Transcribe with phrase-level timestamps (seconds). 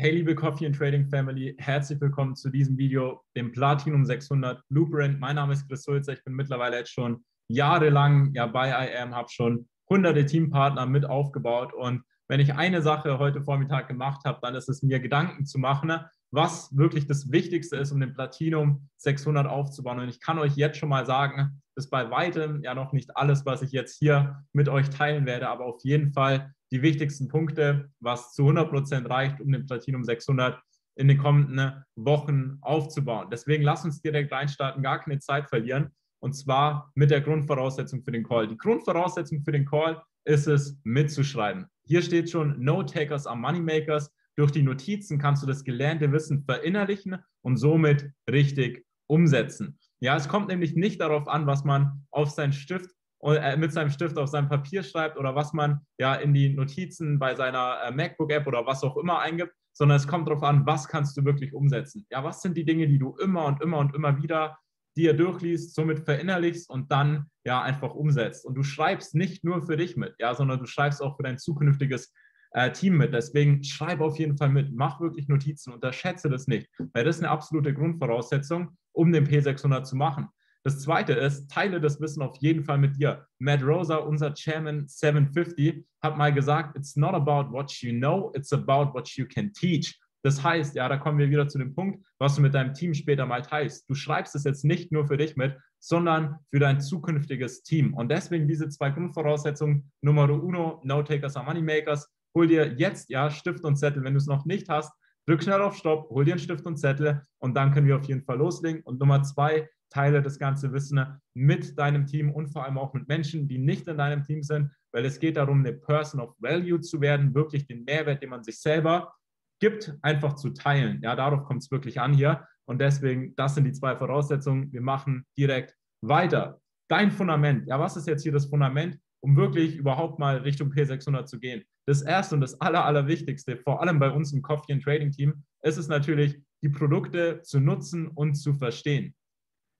[0.00, 5.18] Hey liebe Coffee and Trading Family, herzlich willkommen zu diesem Video, dem Platinum 600 Blueprint.
[5.18, 9.28] Mein Name ist Chris Sulzer, ich bin mittlerweile jetzt schon jahrelang ja, bei IAM, habe
[9.28, 14.54] schon hunderte Teampartner mit aufgebaut und wenn ich eine Sache heute Vormittag gemacht habe, dann
[14.54, 15.92] ist es mir Gedanken zu machen,
[16.30, 19.98] was wirklich das Wichtigste ist, um den Platinum 600 aufzubauen.
[19.98, 23.16] Und ich kann euch jetzt schon mal sagen, das ist bei weitem ja noch nicht
[23.16, 27.28] alles, was ich jetzt hier mit euch teilen werde, aber auf jeden Fall die wichtigsten
[27.28, 30.60] Punkte, was zu 100 Prozent reicht, um den Platinum 600
[30.96, 33.28] in den kommenden Wochen aufzubauen.
[33.30, 35.90] Deswegen lasst uns direkt reinstarten, gar keine Zeit verlieren.
[36.20, 38.48] Und zwar mit der Grundvoraussetzung für den Call.
[38.48, 41.66] Die Grundvoraussetzung für den Call ist es, mitzuschreiben.
[41.84, 44.12] Hier steht schon, No Takers are Moneymakers.
[44.36, 49.78] Durch die Notizen kannst du das gelernte Wissen verinnerlichen und somit richtig umsetzen.
[50.00, 52.90] Ja, es kommt nämlich nicht darauf an, was man auf seinen Stift
[53.20, 57.34] mit seinem Stift auf seinem Papier schreibt oder was man ja in die Notizen bei
[57.34, 61.16] seiner äh, MacBook-App oder was auch immer eingibt, sondern es kommt darauf an, was kannst
[61.16, 62.06] du wirklich umsetzen.
[62.10, 64.58] Ja, was sind die Dinge, die du immer und immer und immer wieder
[64.96, 68.44] dir durchliest, somit verinnerlichst und dann ja einfach umsetzt.
[68.44, 71.38] Und du schreibst nicht nur für dich mit, ja, sondern du schreibst auch für dein
[71.38, 72.12] zukünftiges
[72.50, 73.14] äh, Team mit.
[73.14, 77.22] Deswegen schreib auf jeden Fall mit, mach wirklich Notizen, unterschätze das nicht, weil das ist
[77.22, 80.28] eine absolute Grundvoraussetzung, um den P600 zu machen.
[80.64, 83.26] Das zweite ist, teile das Wissen auf jeden Fall mit dir.
[83.38, 88.52] Matt Rosa, unser Chairman 750, hat mal gesagt, it's not about what you know, it's
[88.52, 89.98] about what you can teach.
[90.22, 92.92] Das heißt, ja, da kommen wir wieder zu dem Punkt, was du mit deinem Team
[92.92, 93.88] später mal teilst.
[93.88, 97.94] Du schreibst es jetzt nicht nur für dich mit, sondern für dein zukünftiges Team.
[97.94, 99.90] Und deswegen diese zwei Grundvoraussetzungen.
[100.02, 102.10] Nummer uno, no takers are money makers.
[102.34, 104.02] Hol dir jetzt, ja, Stift und Zettel.
[104.02, 104.92] Wenn du es noch nicht hast,
[105.26, 108.04] drück schnell auf Stopp, hol dir einen Stift und Zettel und dann können wir auf
[108.04, 108.82] jeden Fall loslegen.
[108.82, 111.00] Und Nummer zwei, teile das ganze Wissen
[111.34, 114.70] mit deinem Team und vor allem auch mit Menschen, die nicht in deinem Team sind,
[114.92, 118.42] weil es geht darum, eine Person of Value zu werden, wirklich den Mehrwert, den man
[118.42, 119.14] sich selber
[119.60, 121.00] gibt, einfach zu teilen.
[121.02, 122.46] Ja, darauf kommt es wirklich an hier.
[122.66, 124.72] Und deswegen, das sind die zwei Voraussetzungen.
[124.72, 126.60] Wir machen direkt weiter.
[126.88, 127.66] Dein Fundament.
[127.66, 131.64] Ja, was ist jetzt hier das Fundament, um wirklich überhaupt mal Richtung P600 zu gehen?
[131.86, 135.42] Das erste und das aller, allerwichtigste, vor allem bei uns im Coffee and Trading Team,
[135.62, 139.14] ist es natürlich, die Produkte zu nutzen und zu verstehen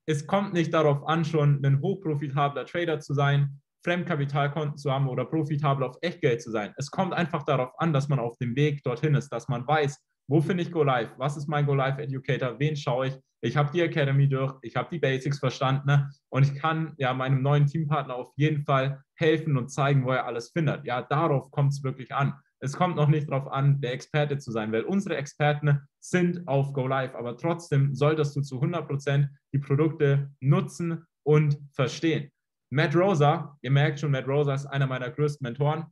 [0.08, 5.26] es kommt nicht darauf an, schon ein hochprofitabler Trader zu sein, Fremdkapitalkonten zu haben oder
[5.26, 6.72] profitabel auf Echtgeld zu sein.
[6.78, 10.02] Es kommt einfach darauf an, dass man auf dem Weg dorthin ist, dass man weiß,
[10.26, 13.18] wo finde ich Go Live, was ist mein Go Live Educator, wen schaue ich.
[13.42, 16.10] Ich habe die Academy durch, ich habe die Basics verstanden ne?
[16.30, 20.24] und ich kann ja meinem neuen Teampartner auf jeden Fall helfen und zeigen, wo er
[20.24, 20.86] alles findet.
[20.86, 22.32] Ja, darauf kommt es wirklich an.
[22.60, 26.72] Es kommt noch nicht darauf an, der Experte zu sein, weil unsere Experten sind auf
[26.72, 32.30] Go Live, aber trotzdem solltest du zu 100 Prozent die Produkte nutzen und verstehen.
[32.70, 35.86] Matt Rosa, ihr merkt schon, Matt Rosa ist einer meiner größten Mentoren,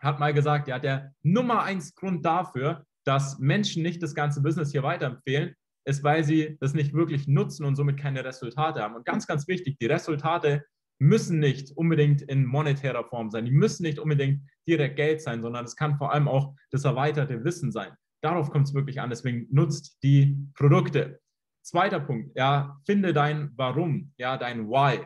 [0.00, 4.72] hat mal gesagt, ja, der Nummer eins Grund dafür, dass Menschen nicht das ganze Business
[4.72, 8.94] hier weiterempfehlen, ist, weil sie das nicht wirklich nutzen und somit keine Resultate haben.
[8.94, 10.64] Und ganz, ganz wichtig, die Resultate
[11.02, 15.64] müssen nicht unbedingt in monetärer Form sein, die müssen nicht unbedingt direkt Geld sein, sondern
[15.64, 17.92] es kann vor allem auch das erweiterte Wissen sein.
[18.22, 21.20] Darauf kommt es wirklich an, deswegen nutzt die Produkte.
[21.64, 25.04] Zweiter Punkt, ja, finde dein Warum, ja, dein Why.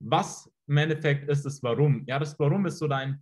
[0.00, 2.04] Was im Endeffekt ist das Warum?
[2.06, 3.20] Ja, das Warum ist so dein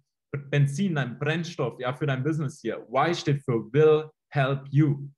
[0.51, 2.87] Benzin, dein Brennstoff, ja, für dein Business hier.
[2.89, 5.09] Why steht für Will Help You.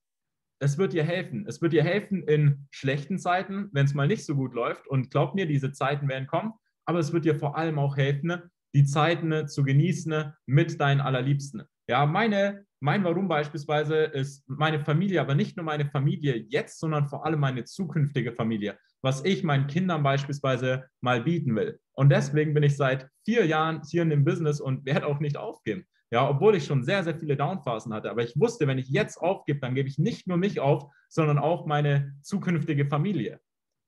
[0.60, 1.44] Es wird dir helfen.
[1.48, 4.86] Es wird dir helfen in schlechten Zeiten, wenn es mal nicht so gut läuft.
[4.86, 6.52] Und glaub mir, diese Zeiten werden kommen
[6.84, 8.42] aber es wird dir vor allem auch helfen,
[8.74, 11.62] die Zeiten zu genießen mit deinen Allerliebsten.
[11.88, 17.06] Ja, meine, mein Warum beispielsweise ist meine Familie, aber nicht nur meine Familie jetzt, sondern
[17.06, 21.78] vor allem meine zukünftige Familie, was ich meinen Kindern beispielsweise mal bieten will.
[21.92, 25.36] Und deswegen bin ich seit vier Jahren hier in dem Business und werde auch nicht
[25.36, 25.86] aufgeben.
[26.10, 28.10] Ja, obwohl ich schon sehr, sehr viele Downphasen hatte.
[28.10, 31.38] Aber ich wusste, wenn ich jetzt aufgebe, dann gebe ich nicht nur mich auf, sondern
[31.38, 33.40] auch meine zukünftige Familie.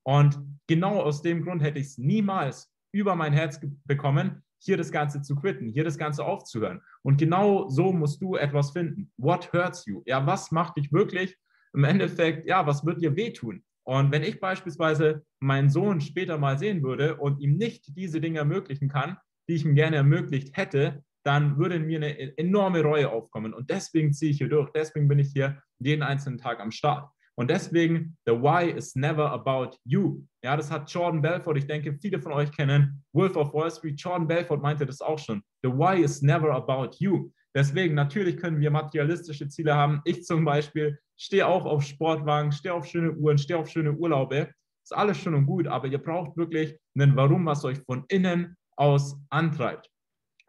[0.06, 4.90] Und genau aus dem Grund hätte ich es niemals über mein Herz bekommen, hier das
[4.90, 6.80] Ganze zu quitten, hier das Ganze aufzuhören.
[7.02, 9.10] Und genau so musst du etwas finden.
[9.18, 10.02] What hurts you?
[10.06, 11.36] Ja, was macht dich wirklich
[11.74, 13.62] im Endeffekt, ja, was wird dir wehtun?
[13.82, 18.38] Und wenn ich beispielsweise meinen Sohn später mal sehen würde und ihm nicht diese Dinge
[18.38, 19.18] ermöglichen kann,
[19.48, 23.52] die ich ihm gerne ermöglicht hätte, dann würde mir eine enorme Reue aufkommen.
[23.52, 24.70] Und deswegen ziehe ich hier durch.
[24.70, 27.10] Deswegen bin ich hier jeden einzelnen Tag am Start.
[27.36, 30.22] Und deswegen, the why is never about you.
[30.42, 34.00] Ja, das hat Jordan Belfort, ich denke, viele von euch kennen Wolf of Wall Street.
[34.00, 35.42] Jordan Belfort meinte das auch schon.
[35.62, 37.30] The why is never about you.
[37.54, 40.00] Deswegen, natürlich können wir materialistische Ziele haben.
[40.04, 44.52] Ich zum Beispiel stehe auch auf Sportwagen, stehe auf schöne Uhren, stehe auf schöne Urlaube.
[44.82, 48.56] Ist alles schön und gut, aber ihr braucht wirklich einen Warum, was euch von innen
[48.76, 49.88] aus antreibt.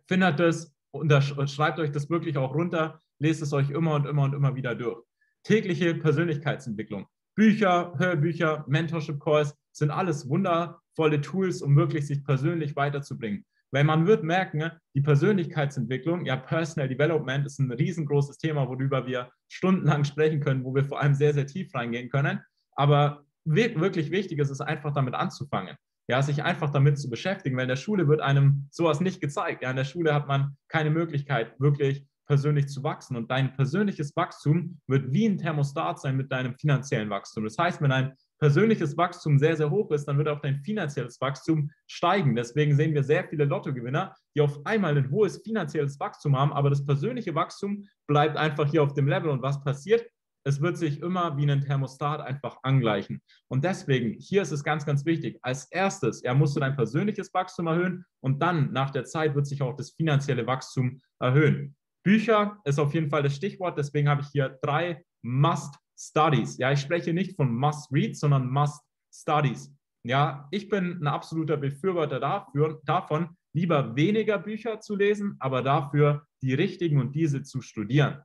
[0.08, 1.12] Findet es und
[1.50, 4.76] schreibt euch das wirklich auch runter, lest es euch immer und immer und immer wieder
[4.76, 5.05] durch.
[5.46, 7.08] Tägliche Persönlichkeitsentwicklung.
[7.36, 13.46] Bücher, Hörbücher, Mentorship Calls sind alles wundervolle Tools, um wirklich sich persönlich weiterzubringen.
[13.72, 19.30] Weil man wird merken, die Persönlichkeitsentwicklung, ja, Personal Development ist ein riesengroßes Thema, worüber wir
[19.50, 22.40] stundenlang sprechen können, wo wir vor allem sehr, sehr tief reingehen können.
[22.76, 25.76] Aber wirklich wichtig ist es einfach damit anzufangen.
[26.08, 29.64] Ja, sich einfach damit zu beschäftigen, weil in der Schule wird einem sowas nicht gezeigt.
[29.64, 33.16] Ja, in der Schule hat man keine Möglichkeit, wirklich persönlich zu wachsen.
[33.16, 37.44] Und dein persönliches Wachstum wird wie ein Thermostat sein mit deinem finanziellen Wachstum.
[37.44, 41.20] Das heißt, wenn dein persönliches Wachstum sehr, sehr hoch ist, dann wird auch dein finanzielles
[41.22, 42.36] Wachstum steigen.
[42.36, 46.70] Deswegen sehen wir sehr viele Lottogewinner, die auf einmal ein hohes finanzielles Wachstum haben, aber
[46.70, 49.30] das persönliche Wachstum bleibt einfach hier auf dem Level.
[49.30, 50.06] Und was passiert?
[50.48, 53.20] Es wird sich immer wie ein Thermostat einfach angleichen.
[53.48, 55.40] Und deswegen, hier ist es ganz, ganz wichtig.
[55.42, 59.48] Als erstes, ja, musst du dein persönliches Wachstum erhöhen und dann nach der Zeit wird
[59.48, 61.76] sich auch das finanzielle Wachstum erhöhen.
[62.06, 66.58] Bücher ist auf jeden Fall das Stichwort, deswegen habe ich hier drei Must-Studies.
[66.60, 69.74] Ja, ich spreche nicht von Must-Read, sondern Must-Studies.
[70.06, 76.28] Ja, ich bin ein absoluter Befürworter dafür, davon, lieber weniger Bücher zu lesen, aber dafür
[76.44, 78.22] die richtigen und diese zu studieren.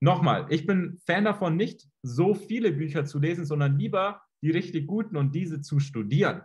[0.00, 4.86] Nochmal, ich bin Fan davon, nicht so viele Bücher zu lesen, sondern lieber die richtig
[4.86, 6.42] guten und diese zu studieren.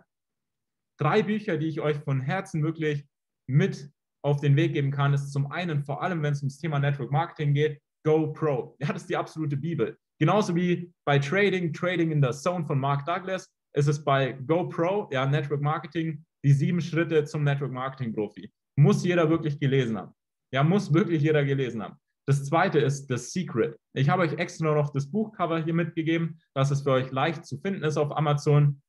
[0.98, 3.06] Drei Bücher, die ich euch von Herzen wirklich
[3.46, 6.78] mit auf den Weg geben kann, ist zum einen, vor allem wenn es ums Thema
[6.78, 8.76] Network Marketing geht, Go Pro.
[8.80, 9.96] Ja, das ist die absolute Bibel.
[10.18, 14.68] Genauso wie bei Trading, Trading in the Zone von Mark Douglas, ist es bei Go
[14.68, 18.52] Pro, ja, Network Marketing, die sieben Schritte zum Network Marketing Profi.
[18.76, 20.12] Muss jeder wirklich gelesen haben.
[20.52, 21.96] Ja, muss wirklich jeder gelesen haben.
[22.26, 23.76] Das zweite ist The Secret.
[23.94, 27.58] Ich habe euch extra noch das Buchcover hier mitgegeben, dass es für euch leicht zu
[27.58, 28.80] finden ist auf Amazon.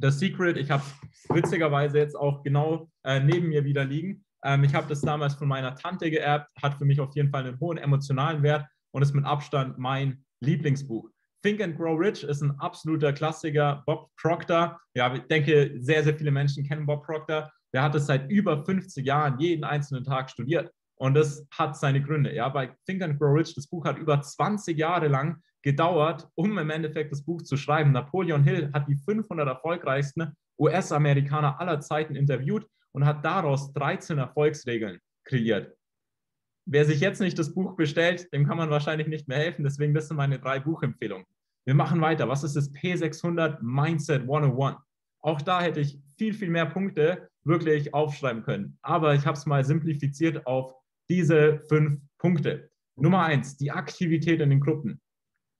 [0.00, 0.82] The Secret, ich habe
[1.28, 4.24] witzigerweise jetzt auch genau äh, neben mir wieder liegen.
[4.44, 7.46] Ähm, ich habe das damals von meiner Tante geerbt, hat für mich auf jeden Fall
[7.46, 11.08] einen hohen emotionalen Wert und ist mit Abstand mein Lieblingsbuch.
[11.42, 13.82] Think and Grow Rich ist ein absoluter Klassiker.
[13.86, 17.50] Bob Proctor, ja, ich denke, sehr, sehr viele Menschen kennen Bob Proctor.
[17.72, 20.70] Der hat es seit über 50 Jahren jeden einzelnen Tag studiert.
[20.96, 22.34] Und das hat seine Gründe.
[22.34, 26.58] Ja, bei Think and Grow Rich, das Buch hat über 20 Jahre lang gedauert, um
[26.58, 27.92] im Endeffekt das Buch zu schreiben.
[27.92, 34.98] Napoleon Hill hat die 500 erfolgreichsten US-Amerikaner aller Zeiten interviewt und hat daraus 13 Erfolgsregeln
[35.24, 35.76] kreiert.
[36.66, 39.64] Wer sich jetzt nicht das Buch bestellt, dem kann man wahrscheinlich nicht mehr helfen.
[39.64, 41.26] Deswegen, das sind meine drei Buchempfehlungen.
[41.64, 42.28] Wir machen weiter.
[42.28, 44.76] Was ist das P600 Mindset 101?
[45.22, 48.78] Auch da hätte ich viel, viel mehr Punkte wirklich aufschreiben können.
[48.82, 50.74] Aber ich habe es mal simplifiziert auf
[51.08, 52.70] diese fünf Punkte.
[52.96, 55.00] Nummer eins, die Aktivität in den Gruppen,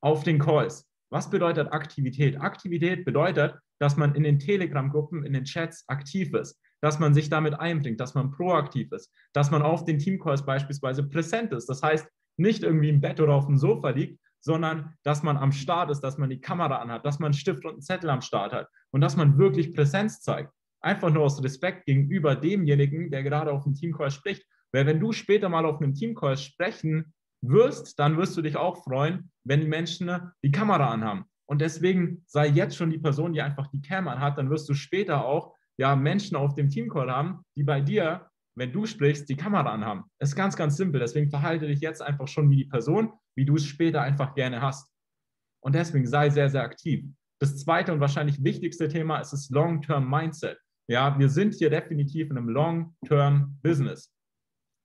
[0.03, 0.87] auf den Calls.
[1.11, 2.41] Was bedeutet Aktivität?
[2.41, 7.29] Aktivität bedeutet, dass man in den Telegram-Gruppen, in den Chats aktiv ist dass man sich
[7.29, 11.69] damit einbringt, dass man proaktiv ist, dass man auf den Teamcalls beispielsweise präsent ist.
[11.69, 15.53] Das heißt, nicht irgendwie im Bett oder auf dem Sofa liegt, sondern dass man am
[15.53, 18.23] Start ist, dass man die Kamera anhat, dass man einen Stift und einen Zettel am
[18.23, 20.53] Start hat und dass man wirklich Präsenz zeigt.
[20.81, 24.45] Einfach nur aus Respekt gegenüber demjenigen, der gerade auf dem Teamcall spricht.
[24.73, 27.13] Weil wenn du später mal auf einem Teamcall sprechen
[27.43, 31.25] wirst, dann wirst du dich auch freuen, wenn die Menschen die Kamera anhaben.
[31.47, 34.75] Und deswegen sei jetzt schon die Person, die einfach die Cam anhat, dann wirst du
[34.75, 39.37] später auch ja, Menschen auf dem Teamcall haben, die bei dir, wenn du sprichst, die
[39.37, 40.05] Kamera anhaben.
[40.19, 41.01] Das ist ganz, ganz simpel.
[41.01, 44.61] Deswegen verhalte dich jetzt einfach schon wie die Person, wie du es später einfach gerne
[44.61, 44.93] hast.
[45.65, 47.07] Und deswegen sei sehr, sehr aktiv.
[47.41, 50.59] Das zweite und wahrscheinlich wichtigste Thema ist das Long-Term Mindset.
[50.87, 54.13] Ja, wir sind hier definitiv in einem Long-Term Business.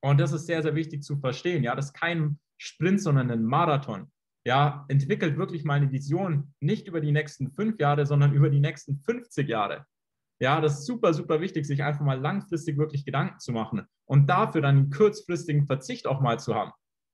[0.02, 1.62] Und das ist sehr, sehr wichtig zu verstehen.
[1.62, 4.10] Ja, das ist kein Sprint, sondern ein Marathon.
[4.48, 8.62] Ja, entwickelt wirklich mal eine Vision nicht über die nächsten fünf Jahre, sondern über die
[8.62, 9.86] nächsten 50 Jahre.
[10.40, 14.30] Ja, das ist super, super wichtig, sich einfach mal langfristig wirklich Gedanken zu machen und
[14.30, 16.72] dafür dann einen kurzfristigen Verzicht auch mal zu haben.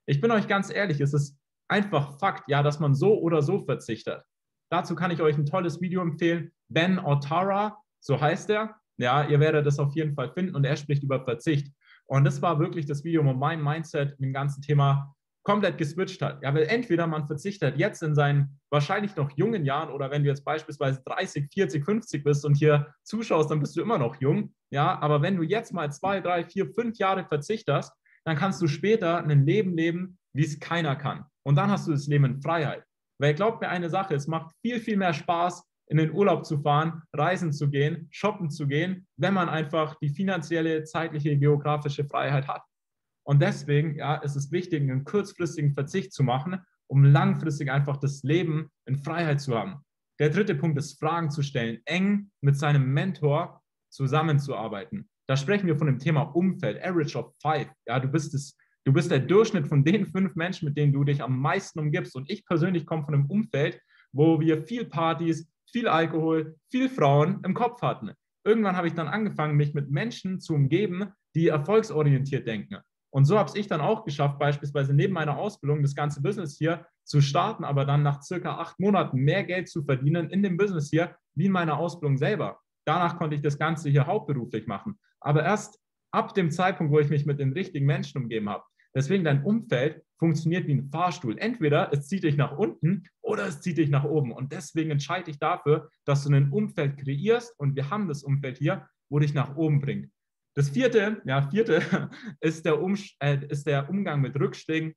[0.07, 1.37] Ich bin euch ganz ehrlich, es ist
[1.67, 4.23] einfach Fakt, ja, dass man so oder so verzichtet.
[4.71, 6.51] Dazu kann ich euch ein tolles Video empfehlen.
[6.69, 8.75] Ben Otara, so heißt er.
[8.97, 11.71] Ja, ihr werdet das auf jeden Fall finden und er spricht über Verzicht.
[12.05, 16.21] Und das war wirklich das Video, wo mein Mindset mit dem ganzen Thema komplett geswitcht
[16.21, 16.41] hat.
[16.43, 20.29] Ja, weil entweder man verzichtet jetzt in seinen wahrscheinlich noch jungen Jahren oder wenn du
[20.29, 24.53] jetzt beispielsweise 30, 40, 50 bist und hier zuschaust, dann bist du immer noch jung.
[24.69, 27.91] Ja, aber wenn du jetzt mal zwei, drei, vier, fünf Jahre verzichtest,
[28.23, 31.25] dann kannst du später ein Leben leben, wie es keiner kann.
[31.43, 32.83] Und dann hast du das Leben in Freiheit.
[33.19, 36.57] Weil glaubt mir eine Sache, es macht viel, viel mehr Spaß, in den Urlaub zu
[36.59, 42.47] fahren, reisen zu gehen, shoppen zu gehen, wenn man einfach die finanzielle, zeitliche, geografische Freiheit
[42.47, 42.63] hat.
[43.23, 48.23] Und deswegen ja, ist es wichtig, einen kurzfristigen Verzicht zu machen, um langfristig einfach das
[48.23, 49.77] Leben in Freiheit zu haben.
[50.19, 55.09] Der dritte Punkt ist, Fragen zu stellen, eng mit seinem Mentor zusammenzuarbeiten.
[55.27, 57.67] Da sprechen wir von dem Thema Umfeld, Average of Five.
[57.87, 61.03] Ja, du bist das Du bist der Durchschnitt von den fünf Menschen, mit denen du
[61.03, 62.15] dich am meisten umgibst.
[62.15, 63.79] Und ich persönlich komme von einem Umfeld,
[64.11, 68.11] wo wir viel Partys, viel Alkohol, viel Frauen im Kopf hatten.
[68.43, 72.77] Irgendwann habe ich dann angefangen, mich mit Menschen zu umgeben, die erfolgsorientiert denken.
[73.13, 76.85] Und so habe ich dann auch geschafft, beispielsweise neben meiner Ausbildung das ganze Business hier
[77.03, 80.89] zu starten, aber dann nach circa acht Monaten mehr Geld zu verdienen in dem Business
[80.89, 82.59] hier, wie in meiner Ausbildung selber.
[82.85, 84.97] Danach konnte ich das Ganze hier hauptberuflich machen.
[85.19, 85.77] Aber erst
[86.11, 88.63] ab dem Zeitpunkt, wo ich mich mit den richtigen Menschen umgeben habe.
[88.95, 91.37] Deswegen dein Umfeld funktioniert wie ein Fahrstuhl.
[91.37, 94.31] Entweder es zieht dich nach unten oder es zieht dich nach oben.
[94.31, 98.57] Und deswegen entscheide ich dafür, dass du ein Umfeld kreierst und wir haben das Umfeld
[98.57, 100.11] hier, wo dich nach oben bringt.
[100.55, 102.09] Das vierte, ja, vierte
[102.41, 104.93] ist der, um, äh, ist der Umgang mit Rückschlägen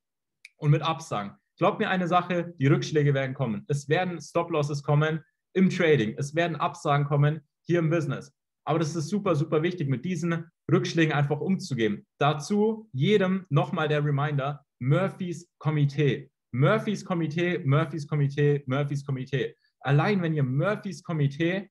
[0.56, 1.32] und mit Absagen.
[1.58, 3.64] Glaub mir eine Sache, die Rückschläge werden kommen.
[3.68, 5.20] Es werden Stop-Losses kommen
[5.52, 6.14] im Trading.
[6.18, 8.32] Es werden Absagen kommen hier im Business.
[8.66, 12.06] Aber das ist super, super wichtig, mit diesen Rückschlägen einfach umzugehen.
[12.18, 16.30] Dazu jedem nochmal der Reminder, Murphys Komitee.
[16.52, 19.54] Murphys Komitee, Murphys Komitee, Murphys Komitee.
[19.80, 21.70] Allein wenn ihr Murphys Komitee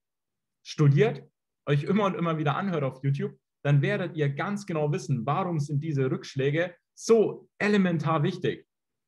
[0.63, 1.23] studiert,
[1.65, 5.59] euch immer und immer wieder anhört auf YouTube, dann werdet ihr ganz genau wissen, warum
[5.59, 8.67] sind diese Rückschläge so elementar wichtig.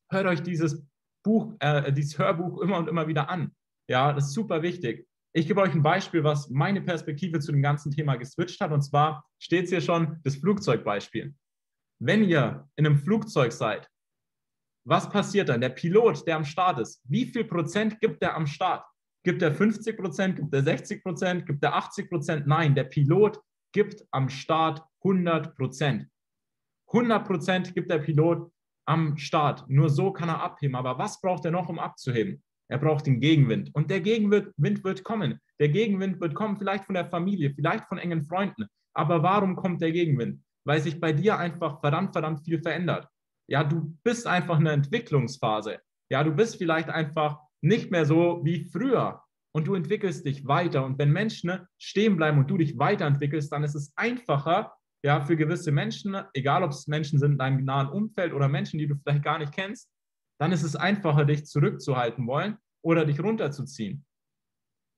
[0.10, 0.86] Hört euch dieses
[1.24, 3.54] Buch, äh, dieses Hörbuch immer und immer wieder an.
[3.90, 5.08] Ja, das ist super wichtig.
[5.34, 8.72] Ich gebe euch ein Beispiel, was meine Perspektive zu dem ganzen Thema geswitcht hat.
[8.72, 11.36] Und zwar steht es hier schon das Flugzeugbeispiel.
[12.00, 13.90] Wenn ihr in einem Flugzeug seid,
[14.88, 15.62] was passiert dann?
[15.62, 18.86] Der Pilot, der am Start ist, wie viel Prozent gibt er am Start?
[19.26, 20.36] Gibt er 50 Prozent?
[20.36, 21.46] Gibt er 60 Prozent?
[21.48, 22.48] Gibt er 80 Prozent?
[22.48, 23.40] Nein, der Pilot
[23.76, 26.08] gibt am Start 100 Prozent.
[26.94, 28.50] 100 Prozent gibt der Pilot
[28.88, 29.66] am Start.
[29.68, 30.78] Nur so kann er abheben.
[30.78, 32.42] Aber was braucht er noch, um abzuheben?
[32.70, 33.70] Er braucht den Gegenwind.
[33.76, 35.42] Und der Gegenwind wird kommen.
[35.60, 38.66] Der Gegenwind wird kommen, vielleicht von der Familie, vielleicht von engen Freunden.
[38.94, 40.42] Aber warum kommt der Gegenwind?
[40.66, 43.10] Weil sich bei dir einfach verdammt, verdammt viel verändert.
[43.50, 45.80] Ja, du bist einfach in einer Entwicklungsphase.
[46.10, 49.22] Ja, du bist vielleicht einfach nicht mehr so wie früher.
[49.56, 50.84] Und du entwickelst dich weiter.
[50.84, 55.22] Und wenn Menschen ne, stehen bleiben und du dich weiterentwickelst, dann ist es einfacher, ja,
[55.22, 58.88] für gewisse Menschen, egal ob es Menschen sind in deinem nahen Umfeld oder Menschen, die
[58.88, 59.90] du vielleicht gar nicht kennst,
[60.42, 64.06] dann ist es einfacher, dich zurückzuhalten wollen oder dich runterzuziehen.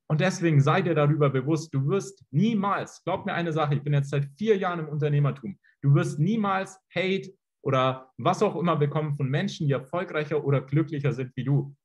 [0.09, 3.93] Und deswegen sei dir darüber bewusst, du wirst niemals, glaub mir eine Sache, ich bin
[3.93, 7.31] jetzt seit vier Jahren im Unternehmertum, du wirst niemals Hate
[7.63, 11.75] oder was auch immer bekommen von Menschen, die erfolgreicher oder glücklicher sind wie du.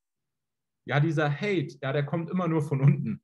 [0.87, 3.23] Ja, dieser Hate, ja, der kommt immer nur von unten.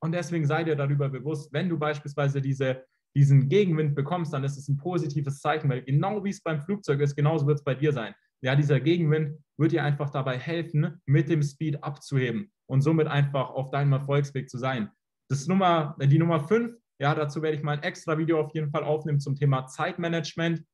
[0.00, 2.84] Und deswegen sei dir darüber bewusst, wenn du beispielsweise diese,
[3.16, 7.00] diesen Gegenwind bekommst, dann ist es ein positives Zeichen, weil genau wie es beim Flugzeug
[7.00, 11.00] ist, genauso wird es bei dir sein ja, dieser Gegenwind wird dir einfach dabei helfen,
[11.06, 14.90] mit dem Speed abzuheben und somit einfach auf deinem Erfolgsweg zu sein.
[15.28, 16.74] Das Nummer, die Nummer fünf.
[17.00, 20.64] Ja, dazu werde ich mal ein extra Video auf jeden Fall aufnehmen zum Thema Zeitmanagement.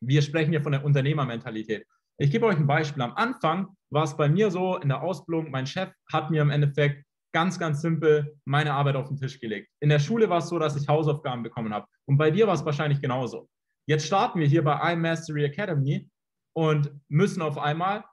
[0.00, 1.86] Wir sprechen hier von der Unternehmermentalität.
[2.18, 3.02] Ich gebe euch ein Beispiel.
[3.02, 6.50] Am Anfang war es bei mir so in der Ausbildung, mein Chef hat mir im
[6.50, 9.68] Endeffekt ganz, ganz simpel meine Arbeit auf den Tisch gelegt.
[9.80, 11.86] In der Schule war es so, dass ich Hausaufgaben bekommen habe.
[12.06, 13.48] Und bei dir war es wahrscheinlich genauso.
[13.86, 16.08] Jetzt starten wir hier bei iMastery Academy
[16.54, 18.04] und müssen auf einmal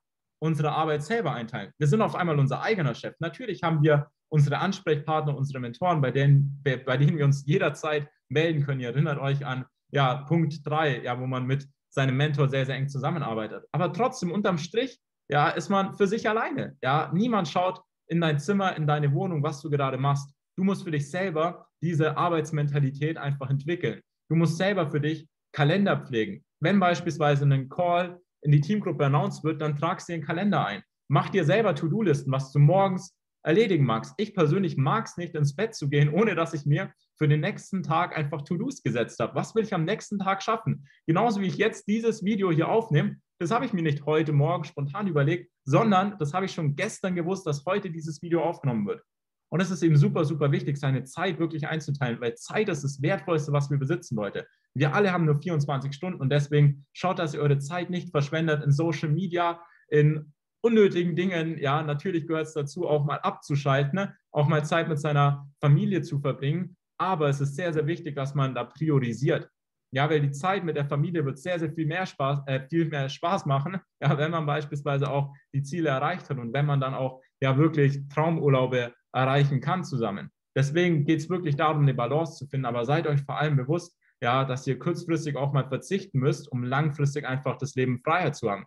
[0.42, 1.72] unsere Arbeit selber einteilen.
[1.77, 3.15] Wir sind auf einmal unser eigener Chef.
[3.20, 8.65] Natürlich haben wir unsere Ansprechpartner, unsere Mentoren, bei denen, bei denen wir uns jederzeit melden
[8.65, 8.82] können.
[8.82, 12.75] Ihr erinnert euch an ja, Punkt 3, ja, wo man mit seinem Mentor sehr, sehr
[12.75, 13.63] eng zusammenarbeitet.
[13.72, 15.00] Aber trotzdem, unterm Strich,
[15.30, 16.77] ja, ist man für sich alleine.
[16.82, 20.34] Ja, niemand schaut in dein Zimmer, in deine Wohnung, was du gerade machst.
[20.58, 24.01] Du musst für dich selber diese Arbeitsmentalität einfach entwickeln.
[24.30, 26.44] Du musst selber für dich Kalender pflegen.
[26.60, 30.84] Wenn beispielsweise ein Call in die Teamgruppe announced wird, dann tragst du den Kalender ein.
[31.10, 34.13] Mach dir selber To-Do-Listen, was du morgens erledigen magst.
[34.18, 37.41] Ich persönlich mag es nicht, ins Bett zu gehen, ohne dass ich mir für den
[37.41, 39.36] nächsten Tag einfach To-Dos gesetzt habe.
[39.36, 40.88] Was will ich am nächsten Tag schaffen?
[41.05, 44.63] Genauso wie ich jetzt dieses Video hier aufnehme, das habe ich mir nicht heute Morgen
[44.63, 49.03] spontan überlegt, sondern das habe ich schon gestern gewusst, dass heute dieses Video aufgenommen wird.
[49.50, 53.01] Und es ist eben super, super wichtig, seine Zeit wirklich einzuteilen, weil Zeit ist das
[53.01, 54.48] Wertvollste, was wir besitzen, Leute.
[54.74, 58.63] Wir alle haben nur 24 Stunden und deswegen schaut, dass ihr eure Zeit nicht verschwendet
[58.63, 61.60] in Social Media, in unnötigen Dingen.
[61.60, 64.15] Ja, natürlich gehört es dazu, auch mal abzuschalten, ne?
[64.32, 66.75] auch mal Zeit mit seiner Familie zu verbringen.
[67.04, 69.50] Aber es ist sehr, sehr wichtig, dass man da priorisiert.
[69.92, 72.86] Ja, weil die Zeit mit der Familie wird sehr, sehr viel mehr Spaß, äh, viel
[72.90, 76.80] mehr Spaß machen, ja, wenn man beispielsweise auch die Ziele erreicht hat und wenn man
[76.80, 80.32] dann auch ja wirklich Traumurlaube erreichen kann zusammen.
[80.56, 82.66] Deswegen geht es wirklich darum, eine Balance zu finden.
[82.66, 86.64] Aber seid euch vor allem bewusst, ja, dass ihr kurzfristig auch mal verzichten müsst, um
[86.64, 88.66] langfristig einfach das Leben freier zu haben.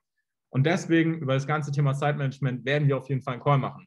[0.50, 3.86] Und deswegen über das ganze Thema Zeitmanagement werden wir auf jeden Fall einen Call machen.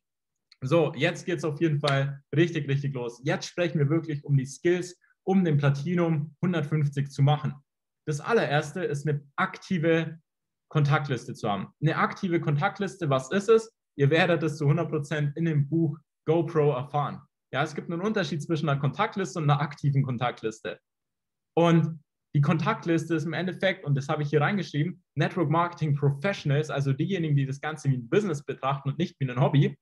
[0.61, 3.21] So, jetzt geht es auf jeden Fall richtig, richtig los.
[3.23, 7.53] Jetzt sprechen wir wirklich um die Skills, um den Platinum 150 zu machen.
[8.05, 10.19] Das allererste ist eine aktive
[10.69, 11.73] Kontaktliste zu haben.
[11.81, 13.71] Eine aktive Kontaktliste, was ist es?
[13.97, 17.21] Ihr werdet es zu 100% in dem Buch GoPro erfahren.
[17.53, 20.79] Ja, es gibt einen Unterschied zwischen einer Kontaktliste und einer aktiven Kontaktliste.
[21.57, 22.03] Und
[22.35, 26.93] die Kontaktliste ist im Endeffekt, und das habe ich hier reingeschrieben, Network Marketing Professionals, also
[26.93, 29.75] diejenigen, die das Ganze wie ein Business betrachten und nicht wie ein Hobby,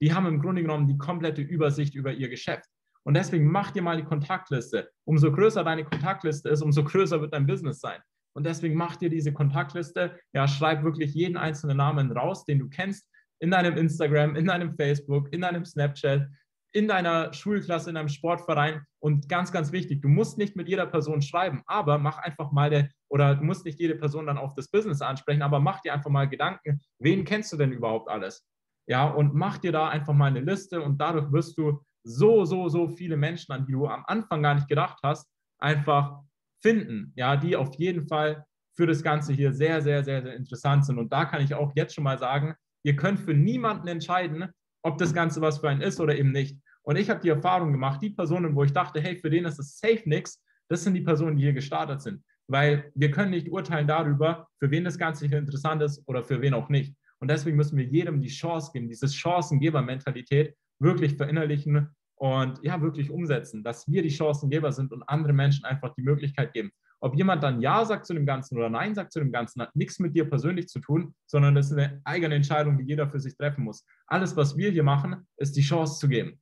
[0.00, 2.66] die haben im Grunde genommen die komplette Übersicht über ihr Geschäft.
[3.04, 4.90] Und deswegen mach dir mal die Kontaktliste.
[5.04, 8.00] Umso größer deine Kontaktliste ist, umso größer wird dein Business sein.
[8.34, 10.18] Und deswegen mach dir diese Kontaktliste.
[10.32, 13.08] Ja, schreib wirklich jeden einzelnen Namen raus, den du kennst,
[13.40, 16.28] in deinem Instagram, in deinem Facebook, in deinem Snapchat,
[16.72, 18.84] in deiner Schulklasse, in deinem Sportverein.
[19.00, 22.70] Und ganz, ganz wichtig, du musst nicht mit jeder Person schreiben, aber mach einfach mal
[22.70, 25.94] der, oder du musst nicht jede Person dann auf das Business ansprechen, aber mach dir
[25.94, 28.46] einfach mal Gedanken, wen kennst du denn überhaupt alles?
[28.90, 32.68] Ja, und mach dir da einfach mal eine Liste und dadurch wirst du so, so,
[32.68, 35.30] so viele Menschen, an die du am Anfang gar nicht gedacht hast,
[35.60, 36.18] einfach
[36.60, 38.44] finden, ja, die auf jeden Fall
[38.76, 40.98] für das Ganze hier sehr, sehr, sehr, sehr interessant sind.
[40.98, 44.48] Und da kann ich auch jetzt schon mal sagen, ihr könnt für niemanden entscheiden,
[44.82, 46.58] ob das Ganze was für einen ist oder eben nicht.
[46.82, 49.60] Und ich habe die Erfahrung gemacht, die Personen, wo ich dachte, hey, für den ist
[49.60, 52.24] es safe nix, das sind die Personen, die hier gestartet sind.
[52.48, 56.40] Weil wir können nicht urteilen darüber, für wen das Ganze hier interessant ist oder für
[56.40, 56.96] wen auch nicht.
[57.20, 63.10] Und deswegen müssen wir jedem die Chance geben, diese Chancengeber-Mentalität wirklich verinnerlichen und ja, wirklich
[63.10, 66.70] umsetzen, dass wir die Chancengeber sind und andere Menschen einfach die Möglichkeit geben.
[67.02, 69.74] Ob jemand dann Ja sagt zu dem Ganzen oder Nein sagt zu dem Ganzen, hat
[69.74, 73.20] nichts mit dir persönlich zu tun, sondern das ist eine eigene Entscheidung, die jeder für
[73.20, 73.86] sich treffen muss.
[74.06, 76.38] Alles, was wir hier machen, ist die Chance zu geben.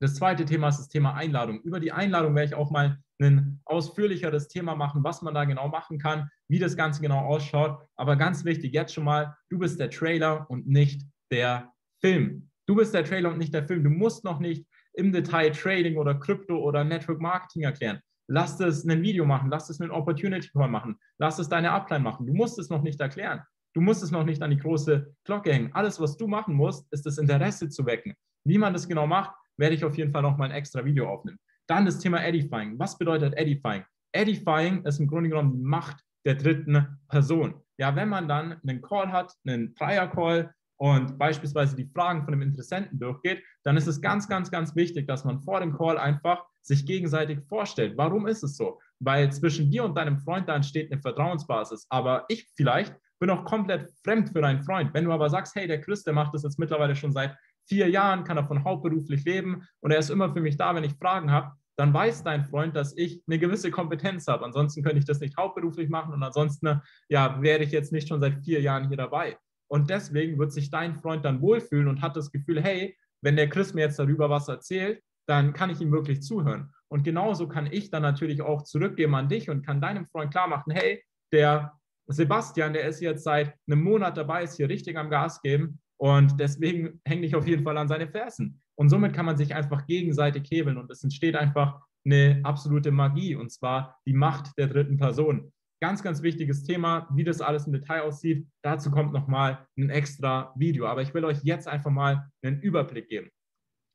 [0.00, 1.60] Das zweite Thema ist das Thema Einladung.
[1.62, 5.68] Über die Einladung werde ich auch mal ein ausführlicheres Thema machen, was man da genau
[5.68, 7.78] machen kann, wie das Ganze genau ausschaut.
[7.96, 12.50] Aber ganz wichtig, jetzt schon mal, du bist der Trailer und nicht der Film.
[12.66, 13.84] Du bist der Trailer und nicht der Film.
[13.84, 18.00] Du musst noch nicht im Detail Trading oder Krypto oder Network Marketing erklären.
[18.28, 22.02] Lass es ein Video machen, lass es einen Opportunity Call machen, lass es deine Upline
[22.02, 22.26] machen.
[22.26, 23.42] Du musst es noch nicht erklären.
[23.72, 25.72] Du musst es noch nicht an die große Glocke hängen.
[25.72, 28.14] Alles, was du machen musst, ist das Interesse zu wecken.
[28.44, 31.08] Wie man das genau macht, werde ich auf jeden Fall noch mal ein extra Video
[31.08, 31.38] aufnehmen.
[31.68, 32.76] Dann das Thema Edifying.
[32.78, 33.84] Was bedeutet Edifying?
[34.12, 37.62] Edifying ist im Grunde genommen die Macht der dritten Person.
[37.78, 42.40] Ja, wenn man dann einen Call hat, einen Dreier-Call, und beispielsweise die Fragen von dem
[42.40, 46.42] Interessenten durchgeht, dann ist es ganz, ganz, ganz wichtig, dass man vor dem Call einfach
[46.62, 47.98] sich gegenseitig vorstellt.
[47.98, 48.80] Warum ist es so?
[48.98, 51.86] Weil zwischen dir und deinem Freund da entsteht eine Vertrauensbasis.
[51.90, 54.94] Aber ich vielleicht bin auch komplett fremd für deinen Freund.
[54.94, 57.36] Wenn du aber sagst, hey, der Chris, der macht das jetzt mittlerweile schon seit
[57.68, 60.94] vier Jahren, kann davon hauptberuflich leben und er ist immer für mich da, wenn ich
[60.94, 64.44] Fragen habe, dann weiß dein Freund, dass ich eine gewisse Kompetenz habe.
[64.44, 68.20] Ansonsten könnte ich das nicht hauptberuflich machen und ansonsten ja, wäre ich jetzt nicht schon
[68.20, 69.38] seit vier Jahren hier dabei.
[69.66, 73.48] Und deswegen wird sich dein Freund dann wohlfühlen und hat das Gefühl, hey, wenn der
[73.48, 76.70] Chris mir jetzt darüber was erzählt, dann kann ich ihm wirklich zuhören.
[76.88, 80.48] Und genauso kann ich dann natürlich auch zurückgeben an dich und kann deinem Freund klar
[80.48, 81.72] machen, hey, der
[82.08, 86.38] Sebastian, der ist jetzt seit einem Monat dabei, ist hier richtig am Gas geben und
[86.38, 88.60] deswegen hänge ich auf jeden Fall an seine Fersen.
[88.80, 93.34] Und somit kann man sich einfach gegenseitig hebeln und es entsteht einfach eine absolute Magie
[93.34, 95.52] und zwar die Macht der dritten Person.
[95.82, 98.46] Ganz, ganz wichtiges Thema, wie das alles im Detail aussieht.
[98.62, 100.86] Dazu kommt nochmal ein extra Video.
[100.86, 103.28] Aber ich will euch jetzt einfach mal einen Überblick geben.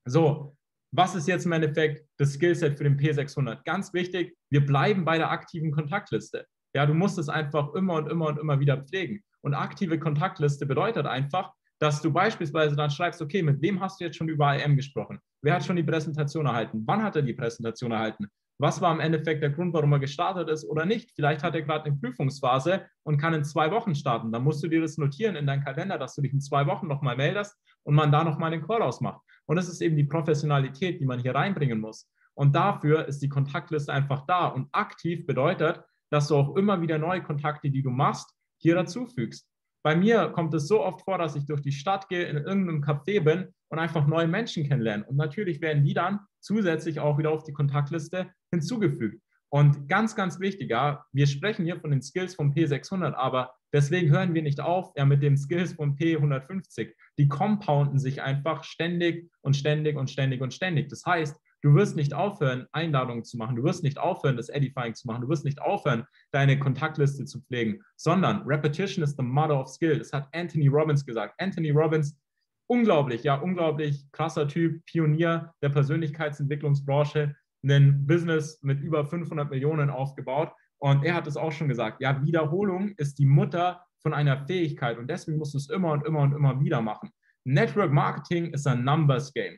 [0.08, 0.56] So,
[0.92, 3.64] was ist jetzt im Endeffekt das Skillset für den P600?
[3.64, 6.46] Ganz wichtig, wir bleiben bei der aktiven Kontaktliste.
[6.76, 9.24] Ja, du musst es einfach immer und immer und immer wieder pflegen.
[9.42, 14.06] Und aktive Kontaktliste bedeutet einfach, dass du beispielsweise dann schreibst, okay, mit wem hast du
[14.06, 15.20] jetzt schon über IM gesprochen?
[15.42, 16.84] Wer hat schon die Präsentation erhalten?
[16.86, 18.28] Wann hat er die Präsentation erhalten?
[18.58, 21.12] was war im Endeffekt der Grund, warum er gestartet ist oder nicht.
[21.16, 24.32] Vielleicht hat er gerade eine Prüfungsphase und kann in zwei Wochen starten.
[24.32, 26.88] Dann musst du dir das notieren in deinen Kalender, dass du dich in zwei Wochen
[26.88, 29.22] nochmal meldest und man da nochmal den Call ausmacht.
[29.46, 32.10] Und das ist eben die Professionalität, die man hier reinbringen muss.
[32.34, 34.48] Und dafür ist die Kontaktliste einfach da.
[34.48, 39.48] Und aktiv bedeutet, dass du auch immer wieder neue Kontakte, die du machst, hier dazufügst.
[39.86, 42.84] Bei mir kommt es so oft vor, dass ich durch die Stadt gehe, in irgendeinem
[42.84, 45.06] Café bin und einfach neue Menschen kennenlerne.
[45.06, 49.22] Und natürlich werden die dann zusätzlich auch wieder auf die Kontaktliste hinzugefügt.
[49.50, 54.10] Und ganz, ganz wichtig, ja, wir sprechen hier von den Skills vom P600, aber deswegen
[54.10, 56.92] hören wir nicht auf ja, mit den Skills vom P150.
[57.20, 60.90] Die compounden sich einfach ständig und ständig und ständig und ständig.
[60.90, 63.56] Das heißt, Du wirst nicht aufhören, Einladungen zu machen.
[63.56, 65.22] Du wirst nicht aufhören, das Edifying zu machen.
[65.24, 69.98] Du wirst nicht aufhören, deine Kontaktliste zu pflegen, sondern Repetition is the mother of skill.
[69.98, 71.34] Das hat Anthony Robbins gesagt.
[71.40, 72.20] Anthony Robbins,
[72.68, 80.52] unglaublich, ja, unglaublich krasser Typ, Pionier der Persönlichkeitsentwicklungsbranche, ein Business mit über 500 Millionen aufgebaut.
[80.78, 85.00] Und er hat es auch schon gesagt, ja, Wiederholung ist die Mutter von einer Fähigkeit
[85.00, 87.10] und deswegen musst du es immer und immer und immer wieder machen.
[87.44, 89.58] Network Marketing ist ein Numbers Game.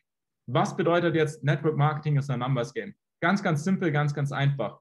[0.49, 2.95] Was bedeutet jetzt Network Marketing ist ein Numbers Game?
[3.21, 4.79] Ganz, ganz simpel, ganz, ganz einfach.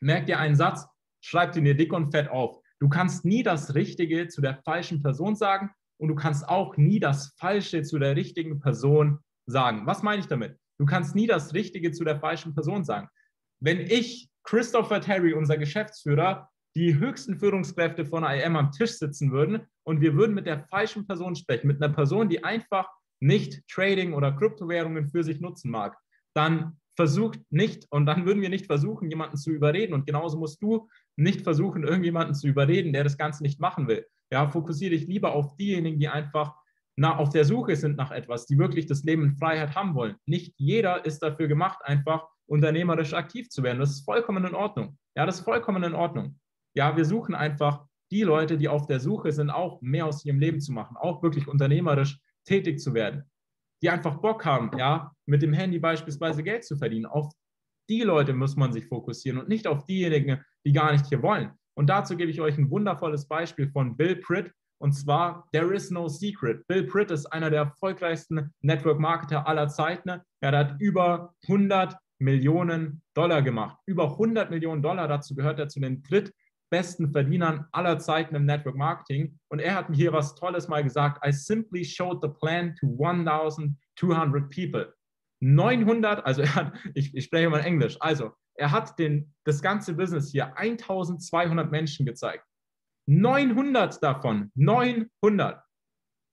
[0.00, 0.86] Merk dir einen Satz,
[1.20, 2.58] schreib den dir dick und fett auf.
[2.80, 6.98] Du kannst nie das Richtige zu der falschen Person sagen und du kannst auch nie
[6.98, 9.86] das Falsche zu der richtigen Person sagen.
[9.86, 10.58] Was meine ich damit?
[10.78, 13.08] Du kannst nie das Richtige zu der falschen Person sagen.
[13.60, 19.62] Wenn ich, Christopher Terry, unser Geschäftsführer, die höchsten Führungskräfte von IM am Tisch sitzen würden
[19.84, 22.88] und wir würden mit der falschen Person sprechen, mit einer Person, die einfach
[23.20, 25.96] nicht Trading oder Kryptowährungen für sich nutzen mag,
[26.34, 29.94] dann versucht nicht, und dann würden wir nicht versuchen, jemanden zu überreden.
[29.94, 34.06] Und genauso musst du nicht versuchen, irgendjemanden zu überreden, der das Ganze nicht machen will.
[34.30, 36.54] Ja, fokussiere dich lieber auf diejenigen, die einfach
[36.96, 40.14] na, auf der Suche sind nach etwas, die wirklich das Leben in Freiheit haben wollen.
[40.26, 43.80] Nicht jeder ist dafür gemacht, einfach unternehmerisch aktiv zu werden.
[43.80, 44.96] Das ist vollkommen in Ordnung.
[45.16, 46.38] Ja, das ist vollkommen in Ordnung.
[46.74, 50.38] Ja, wir suchen einfach die Leute, die auf der Suche sind, auch mehr aus ihrem
[50.38, 53.24] Leben zu machen, auch wirklich unternehmerisch tätig zu werden,
[53.82, 57.06] die einfach Bock haben, ja, mit dem Handy beispielsweise Geld zu verdienen.
[57.06, 57.32] Auf
[57.88, 61.52] die Leute muss man sich fokussieren und nicht auf diejenigen, die gar nicht hier wollen.
[61.76, 64.52] Und dazu gebe ich euch ein wundervolles Beispiel von Bill Pritt.
[64.78, 66.66] Und zwar, There is no secret.
[66.66, 70.20] Bill Pritt ist einer der erfolgreichsten Network-Marketer aller Zeiten.
[70.40, 73.78] Er hat über 100 Millionen Dollar gemacht.
[73.86, 75.08] Über 100 Millionen Dollar.
[75.08, 76.02] Dazu gehört er zu den
[76.74, 79.38] drittbesten Verdienern aller Zeiten im Network Marketing.
[79.48, 81.24] Und er hat mir hier was Tolles mal gesagt.
[81.26, 84.92] I simply showed the plan to 1200 people.
[85.40, 89.92] 900, also er hat, ich, ich spreche mal Englisch, also er hat den, das ganze
[89.92, 92.46] Business hier 1200 Menschen gezeigt.
[93.06, 95.62] 900 davon, 900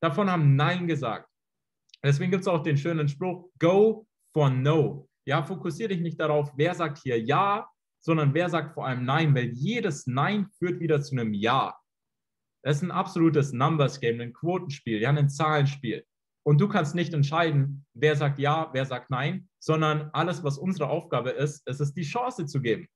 [0.01, 1.27] davon haben Nein gesagt.
[2.03, 5.09] Deswegen gibt es auch den schönen Spruch, go for no.
[5.27, 7.67] Ja, fokussiere dich nicht darauf, wer sagt hier Ja,
[8.01, 11.77] sondern wer sagt vor allem Nein, weil jedes Nein führt wieder zu einem Ja.
[12.63, 16.05] Das ist ein absolutes Numbers Game, ein Quotenspiel, ja, ein Zahlenspiel.
[16.43, 20.89] Und du kannst nicht entscheiden, wer sagt ja, wer sagt nein, sondern alles, was unsere
[20.89, 22.87] Aufgabe ist, ist es, die Chance zu geben.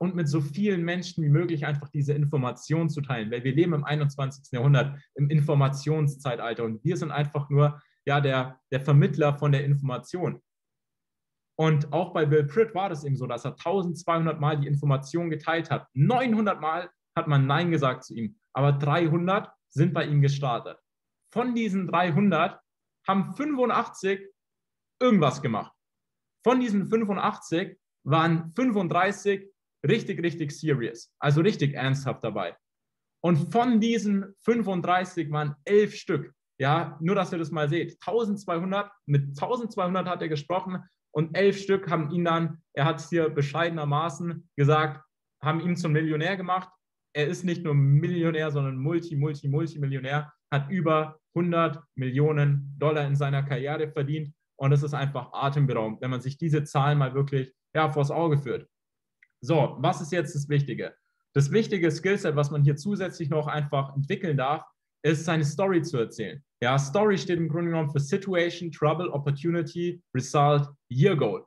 [0.00, 3.72] Und mit so vielen Menschen wie möglich einfach diese Information zu teilen, weil wir leben
[3.72, 4.52] im 21.
[4.52, 10.40] Jahrhundert, im Informationszeitalter und wir sind einfach nur ja, der, der Vermittler von der Information.
[11.62, 15.30] Und auch bei Bill Pritt war das eben so, dass er 1200 Mal die Information
[15.30, 15.86] geteilt hat.
[15.94, 20.78] 900 Mal hat man Nein gesagt zu ihm, aber 300 sind bei ihm gestartet
[21.32, 22.60] von diesen 300
[23.08, 24.20] haben 85
[25.00, 25.72] irgendwas gemacht.
[26.44, 29.48] Von diesen 85 waren 35
[29.86, 32.56] richtig, richtig serious, also richtig ernsthaft dabei.
[33.24, 36.32] Und von diesen 35 waren elf Stück.
[36.60, 37.96] Ja, nur dass ihr das mal seht.
[38.06, 43.10] 1200, mit 1200 hat er gesprochen und elf Stück haben ihn dann, er hat es
[43.10, 45.04] hier bescheidenermaßen gesagt,
[45.42, 46.70] haben ihn zum Millionär gemacht.
[47.14, 53.16] Er ist nicht nur Millionär, sondern Multi, Multi, Multimillionär, hat über 100 Millionen Dollar in
[53.16, 54.34] seiner Karriere verdient.
[54.56, 58.38] Und es ist einfach atemberaubend, wenn man sich diese Zahlen mal wirklich ja, vors Auge
[58.38, 58.68] führt.
[59.40, 60.94] So, was ist jetzt das Wichtige?
[61.34, 64.64] Das wichtige Skillset, was man hier zusätzlich noch einfach entwickeln darf,
[65.02, 66.42] ist seine Story zu erzählen.
[66.62, 71.44] Ja, Story steht im Grunde genommen für Situation, Trouble, Opportunity, Result, Year Goal.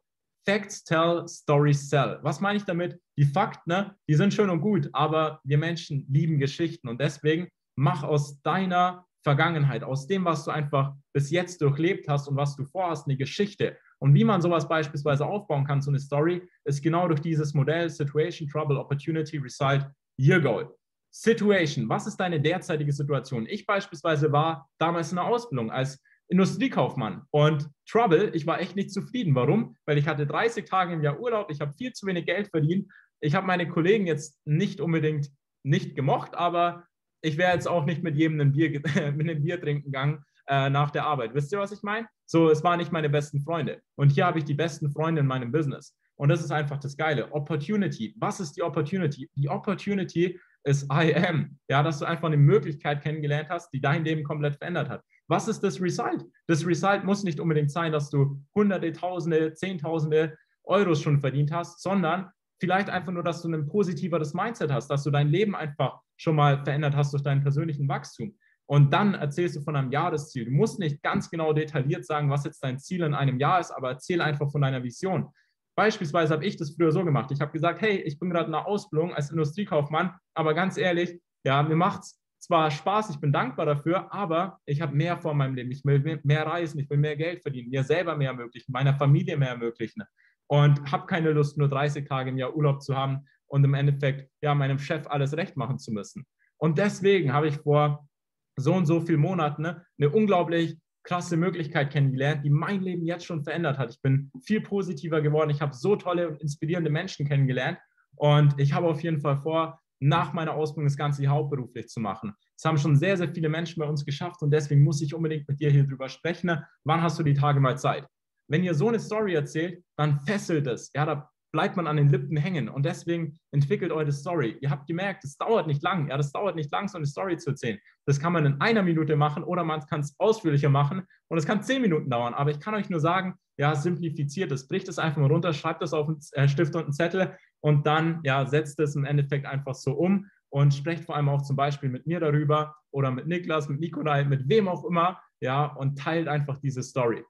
[0.47, 2.19] Facts tell, Stories sell.
[2.21, 2.99] Was meine ich damit?
[3.17, 7.47] Die Fakten, ne, die sind schön und gut, aber wir Menschen lieben Geschichten und deswegen
[7.77, 12.55] mach aus deiner Vergangenheit, aus dem, was du einfach bis jetzt durchlebt hast und was
[12.55, 13.75] du vorhast, eine Geschichte.
[13.97, 17.89] Und wie man sowas beispielsweise aufbauen kann, so eine Story, ist genau durch dieses Modell
[17.89, 19.89] Situation, Trouble, Opportunity, Result,
[20.19, 20.75] Year Goal.
[21.17, 23.47] Situation, was ist deine derzeitige Situation?
[23.47, 28.91] Ich beispielsweise war damals in der Ausbildung als Industriekaufmann und Trouble, ich war echt nicht
[28.91, 29.33] zufrieden.
[29.33, 29.77] Warum?
[29.85, 32.91] Weil ich hatte 30 Tage im Jahr Urlaub, ich habe viel zu wenig Geld verdient.
[33.21, 35.29] Ich habe meine Kollegen jetzt nicht unbedingt
[35.63, 36.83] nicht gemocht, aber
[37.21, 38.71] ich wäre jetzt auch nicht mit jedem ein Bier,
[39.15, 41.33] mit einem Bier trinken gegangen äh, nach der Arbeit.
[41.33, 42.07] Wisst ihr, was ich meine?
[42.25, 43.81] So, es waren nicht meine besten Freunde.
[43.95, 45.95] Und hier habe ich die besten Freunde in meinem Business.
[46.17, 47.31] Und das ist einfach das Geile.
[47.31, 48.13] Opportunity.
[48.17, 49.29] Was ist die Opportunity?
[49.35, 51.57] Die Opportunity ist I am.
[51.69, 55.03] Ja, dass du einfach eine Möglichkeit kennengelernt hast, die dein Leben komplett verändert hat.
[55.27, 56.25] Was ist das Result?
[56.47, 61.81] Das Result muss nicht unbedingt sein, dass du Hunderte, Tausende, Zehntausende Euros schon verdient hast,
[61.81, 65.99] sondern vielleicht einfach nur, dass du ein positiveres Mindset hast, dass du dein Leben einfach
[66.17, 68.35] schon mal verändert hast durch deinen persönlichen Wachstum.
[68.67, 70.45] Und dann erzählst du von einem Jahresziel.
[70.45, 73.71] Du musst nicht ganz genau detailliert sagen, was jetzt dein Ziel in einem Jahr ist,
[73.71, 75.29] aber erzähl einfach von deiner Vision.
[75.75, 77.31] Beispielsweise habe ich das früher so gemacht.
[77.31, 81.19] Ich habe gesagt, hey, ich bin gerade in einer Ausbildung als Industriekaufmann, aber ganz ehrlich,
[81.43, 85.33] ja, mir macht es zwar Spaß, ich bin dankbar dafür, aber ich habe mehr vor
[85.33, 85.71] meinem Leben.
[85.71, 89.35] Ich will mehr reisen, ich will mehr Geld verdienen, mir selber mehr ermöglichen, meiner Familie
[89.37, 90.03] mehr ermöglichen
[90.47, 94.31] und habe keine Lust, nur 30 Tage im Jahr Urlaub zu haben und im Endeffekt
[94.41, 96.25] ja meinem Chef alles recht machen zu müssen.
[96.57, 98.07] Und deswegen habe ich vor
[98.55, 103.25] so und so vielen Monaten ne, eine unglaublich krasse Möglichkeit kennengelernt, die mein Leben jetzt
[103.25, 103.91] schon verändert hat.
[103.91, 105.49] Ich bin viel positiver geworden.
[105.49, 107.77] Ich habe so tolle und inspirierende Menschen kennengelernt.
[108.15, 112.33] Und ich habe auf jeden Fall vor, nach meiner Ausbildung das Ganze hauptberuflich zu machen.
[112.57, 115.47] Das haben schon sehr, sehr viele Menschen bei uns geschafft und deswegen muss ich unbedingt
[115.47, 116.59] mit dir hier drüber sprechen.
[116.83, 118.05] Wann hast du die Tage mal Zeit?
[118.47, 120.91] Wenn ihr so eine Story erzählt, dann fesselt es.
[120.93, 122.67] Ja, da bleibt man an den Lippen hängen.
[122.67, 124.57] Und deswegen entwickelt eure Story.
[124.59, 126.09] Ihr habt gemerkt, es dauert nicht lang.
[126.09, 127.79] Ja, das dauert nicht lang, so eine Story zu erzählen.
[128.05, 131.45] Das kann man in einer Minute machen oder man kann es ausführlicher machen und es
[131.45, 132.33] kann zehn Minuten dauern.
[132.33, 135.81] Aber ich kann euch nur sagen, ja, simplifiziert es, bricht es einfach mal runter, schreibt
[135.81, 139.45] es auf einen äh, Stift und einen Zettel und dann, ja, setzt es im Endeffekt
[139.45, 143.27] einfach so um und sprecht vor allem auch zum Beispiel mit mir darüber oder mit
[143.27, 147.23] Niklas, mit Nikolai, mit wem auch immer, ja, und teilt einfach diese Story.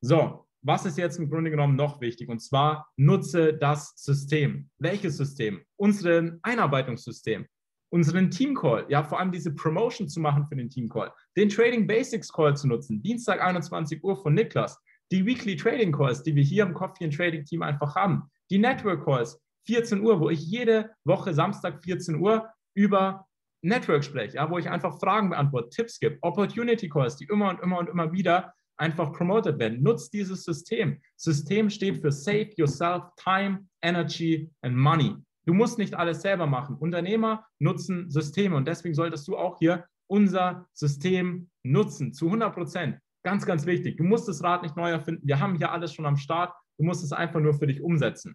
[0.00, 2.28] So, was ist jetzt im Grunde genommen noch wichtig?
[2.28, 4.68] Und zwar nutze das System.
[4.78, 5.62] Welches System?
[5.76, 7.46] Unseren Einarbeitungssystem,
[7.90, 12.32] unseren Team-Call, ja, vor allem diese Promotion zu machen für den Team-Call, den Trading Basics
[12.32, 14.78] Call zu nutzen, Dienstag 21 Uhr von Niklas,
[15.10, 18.58] die Weekly Trading Calls, die wir hier im Coffee and Trading Team einfach haben, die
[18.58, 23.26] Network Calls, 14 Uhr, wo ich jede Woche Samstag 14 Uhr über
[23.62, 27.60] Network spreche, ja, wo ich einfach Fragen beantworte, Tipps gebe, Opportunity Calls, die immer und
[27.60, 29.82] immer und immer wieder einfach promoted werden.
[29.82, 31.00] Nutzt dieses System.
[31.16, 35.16] System steht für Save Yourself Time, Energy and Money.
[35.46, 36.76] Du musst nicht alles selber machen.
[36.76, 42.98] Unternehmer nutzen Systeme und deswegen solltest du auch hier unser System nutzen, zu 100 Prozent.
[43.22, 43.96] Ganz, ganz wichtig.
[43.96, 45.26] Du musst das Rad nicht neu erfinden.
[45.26, 46.52] Wir haben hier alles schon am Start.
[46.78, 48.34] Du musst es einfach nur für dich umsetzen.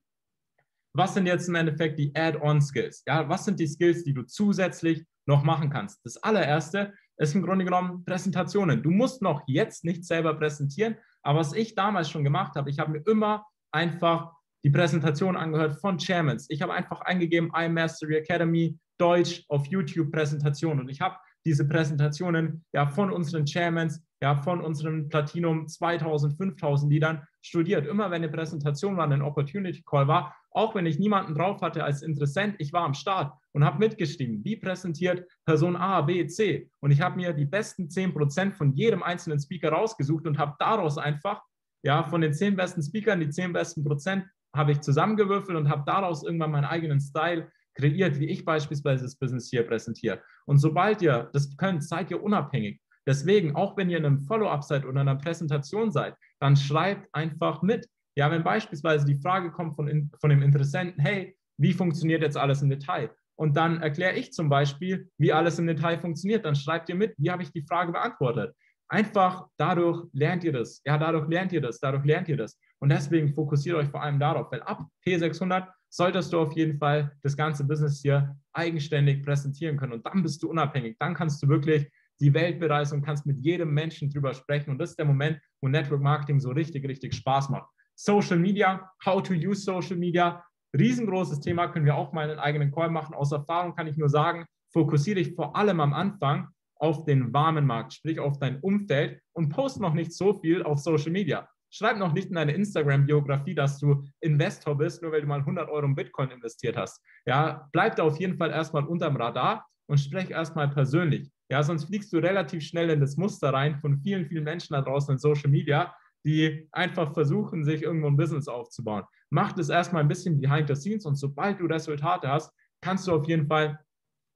[0.93, 3.03] Was sind jetzt im Endeffekt die Add-on-Skills?
[3.07, 6.05] Ja, was sind die Skills, die du zusätzlich noch machen kannst?
[6.05, 8.83] Das allererste ist im Grunde genommen Präsentationen.
[8.83, 12.79] Du musst noch jetzt nicht selber präsentieren, aber was ich damals schon gemacht habe, ich
[12.79, 14.31] habe mir immer einfach
[14.63, 16.47] die Präsentation angehört von Chairmans.
[16.49, 22.65] Ich habe einfach eingegeben, iMastery Academy, Deutsch auf YouTube Präsentation und ich habe diese Präsentationen
[22.73, 27.85] ja von unseren Chairmans, ja von unseren Platinum 2000, 5000 Liedern studiert.
[27.85, 31.83] Immer wenn eine Präsentation war, ein Opportunity Call war, auch wenn ich niemanden drauf hatte
[31.83, 36.69] als Interessent, ich war am Start und habe mitgeschrieben, wie präsentiert Person A, B, C.
[36.79, 40.97] Und ich habe mir die besten 10% von jedem einzelnen Speaker rausgesucht und habe daraus
[40.97, 41.41] einfach,
[41.83, 45.83] ja, von den 10 besten Speakern, die 10 besten Prozent, habe ich zusammengewürfelt und habe
[45.85, 50.21] daraus irgendwann meinen eigenen Style kreiert, wie ich beispielsweise das Business hier präsentiere.
[50.45, 52.79] Und sobald ihr das könnt, seid ihr unabhängig.
[53.05, 57.13] Deswegen, auch wenn ihr in einem Follow-up seid oder in einer Präsentation seid, dann schreibt
[57.13, 57.87] einfach mit.
[58.15, 62.61] Ja, wenn beispielsweise die Frage kommt von, von dem Interessenten, hey, wie funktioniert jetzt alles
[62.61, 63.09] im Detail?
[63.37, 66.45] Und dann erkläre ich zum Beispiel, wie alles im Detail funktioniert.
[66.45, 68.55] Dann schreibt ihr mit, wie habe ich die Frage beantwortet.
[68.87, 70.81] Einfach dadurch lernt ihr das.
[70.85, 72.57] Ja, dadurch lernt ihr das, dadurch lernt ihr das.
[72.79, 77.11] Und deswegen fokussiert euch vor allem darauf, weil ab P600 solltest du auf jeden Fall
[77.23, 79.93] das ganze Business hier eigenständig präsentieren können.
[79.93, 80.97] Und dann bist du unabhängig.
[80.99, 84.69] Dann kannst du wirklich die Welt bereisen und kannst mit jedem Menschen drüber sprechen.
[84.69, 87.69] Und das ist der Moment, wo Network Marketing so richtig, richtig Spaß macht.
[87.95, 90.43] Social Media, how to use Social Media,
[90.77, 93.15] riesengroßes Thema, können wir auch mal einen eigenen Call machen.
[93.15, 97.65] Aus Erfahrung kann ich nur sagen, fokussiere dich vor allem am Anfang auf den warmen
[97.65, 101.47] Markt, sprich auf dein Umfeld und post noch nicht so viel auf Social Media.
[101.69, 105.69] Schreib noch nicht in deine Instagram-Biografie, dass du Investor bist, nur weil du mal 100
[105.69, 107.01] Euro in Bitcoin investiert hast.
[107.25, 111.29] Ja, bleib da auf jeden Fall erstmal unterm Radar und sprech erstmal persönlich.
[111.49, 114.81] Ja, sonst fliegst du relativ schnell in das Muster rein von vielen, vielen Menschen da
[114.81, 115.93] draußen in Social Media,
[116.25, 119.03] die einfach versuchen, sich irgendwo ein Business aufzubauen.
[119.29, 123.13] Mach das erstmal ein bisschen behind the scenes und sobald du Resultate hast, kannst du
[123.13, 123.79] auf jeden Fall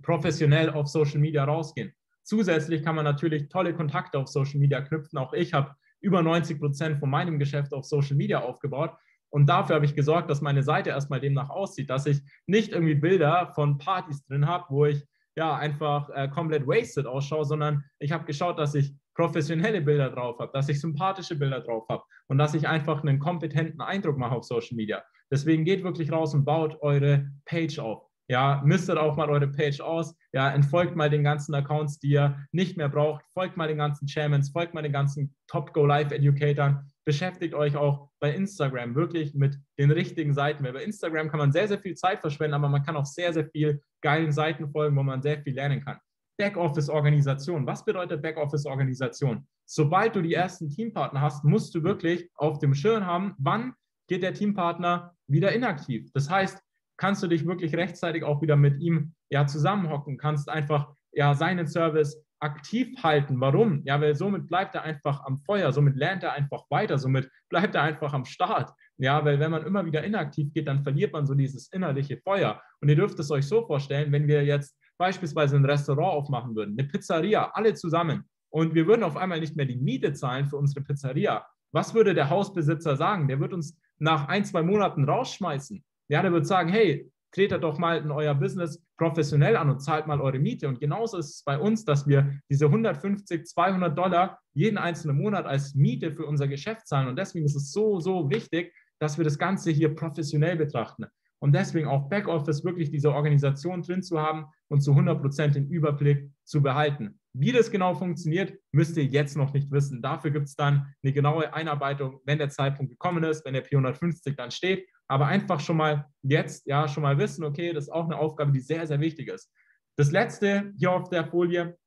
[0.04, 1.94] professionell auf Social Media rausgehen.
[2.24, 5.18] Zusätzlich kann man natürlich tolle Kontakte auf Social Media knüpfen.
[5.18, 8.92] Auch ich habe über 90 Prozent von meinem Geschäft auf Social Media aufgebaut.
[9.32, 12.96] Und dafür habe ich gesorgt, dass meine Seite erstmal demnach aussieht, dass ich nicht irgendwie
[12.96, 18.12] Bilder von Partys drin habe, wo ich ja einfach äh, komplett wasted ausschaue, sondern ich
[18.12, 22.38] habe geschaut, dass ich professionelle Bilder drauf habe, dass ich sympathische Bilder drauf habe und
[22.38, 25.04] dass ich einfach einen kompetenten Eindruck mache auf Social Media.
[25.30, 28.08] Deswegen geht wirklich raus und baut eure Page auf.
[28.30, 30.16] Ja, mistet auch mal eure Page aus.
[30.32, 33.26] Ja, entfolgt mal den ganzen Accounts, die ihr nicht mehr braucht.
[33.34, 36.90] Folgt mal den ganzen Chairmans, folgt mal den ganzen Top Go Live Educatoren.
[37.06, 40.64] Beschäftigt euch auch bei Instagram wirklich mit den richtigen Seiten.
[40.64, 43.34] Weil bei Instagram kann man sehr, sehr viel Zeit verschwenden, aber man kann auch sehr,
[43.34, 45.98] sehr viel geilen Seiten folgen, wo man sehr viel lernen kann.
[46.40, 47.68] Backoffice-Organisation.
[47.68, 49.46] Was bedeutet Backoffice-Organisation?
[49.66, 53.74] Sobald du die ersten Teampartner hast, musst du wirklich auf dem Schirm haben, wann
[54.08, 56.10] geht der Teampartner wieder inaktiv.
[56.14, 56.60] Das heißt,
[56.98, 61.68] kannst du dich wirklich rechtzeitig auch wieder mit ihm ja zusammenhocken, kannst einfach ja seinen
[61.68, 63.40] Service aktiv halten.
[63.42, 63.82] Warum?
[63.84, 67.76] Ja, weil somit bleibt er einfach am Feuer, somit lernt er einfach weiter, somit bleibt
[67.76, 68.72] er einfach am Start.
[68.98, 72.62] Ja, weil wenn man immer wieder inaktiv geht, dann verliert man so dieses innerliche Feuer.
[72.82, 76.76] Und ihr dürft es euch so vorstellen, wenn wir jetzt beispielsweise ein Restaurant aufmachen würden,
[76.78, 80.58] eine Pizzeria, alle zusammen, und wir würden auf einmal nicht mehr die Miete zahlen für
[80.58, 83.28] unsere Pizzeria, was würde der Hausbesitzer sagen?
[83.28, 85.84] Der wird uns nach ein, zwei Monaten rausschmeißen.
[86.08, 90.08] Ja, der wird sagen, hey, tretet doch mal in euer Business, professionell an und zahlt
[90.08, 90.68] mal eure Miete.
[90.68, 95.46] Und genauso ist es bei uns, dass wir diese 150, 200 Dollar jeden einzelnen Monat
[95.46, 97.08] als Miete für unser Geschäft zahlen.
[97.08, 101.06] Und deswegen ist es so, so wichtig, dass wir das Ganze hier professionell betrachten.
[101.40, 105.70] Und deswegen auch Backoffice wirklich diese Organisation drin zu haben und zu 100 Prozent den
[105.70, 107.20] Überblick zu behalten.
[107.34, 110.02] Wie das genau funktioniert, müsst ihr jetzt noch nicht wissen.
[110.02, 114.36] Dafür gibt es dann eine genaue Einarbeitung, wenn der Zeitpunkt gekommen ist, wenn der P150
[114.36, 114.86] dann steht.
[115.08, 118.52] Aber einfach schon mal jetzt, ja, schon mal wissen, okay, das ist auch eine Aufgabe,
[118.52, 119.52] die sehr, sehr wichtig ist.
[119.96, 121.78] Das letzte hier auf der Folie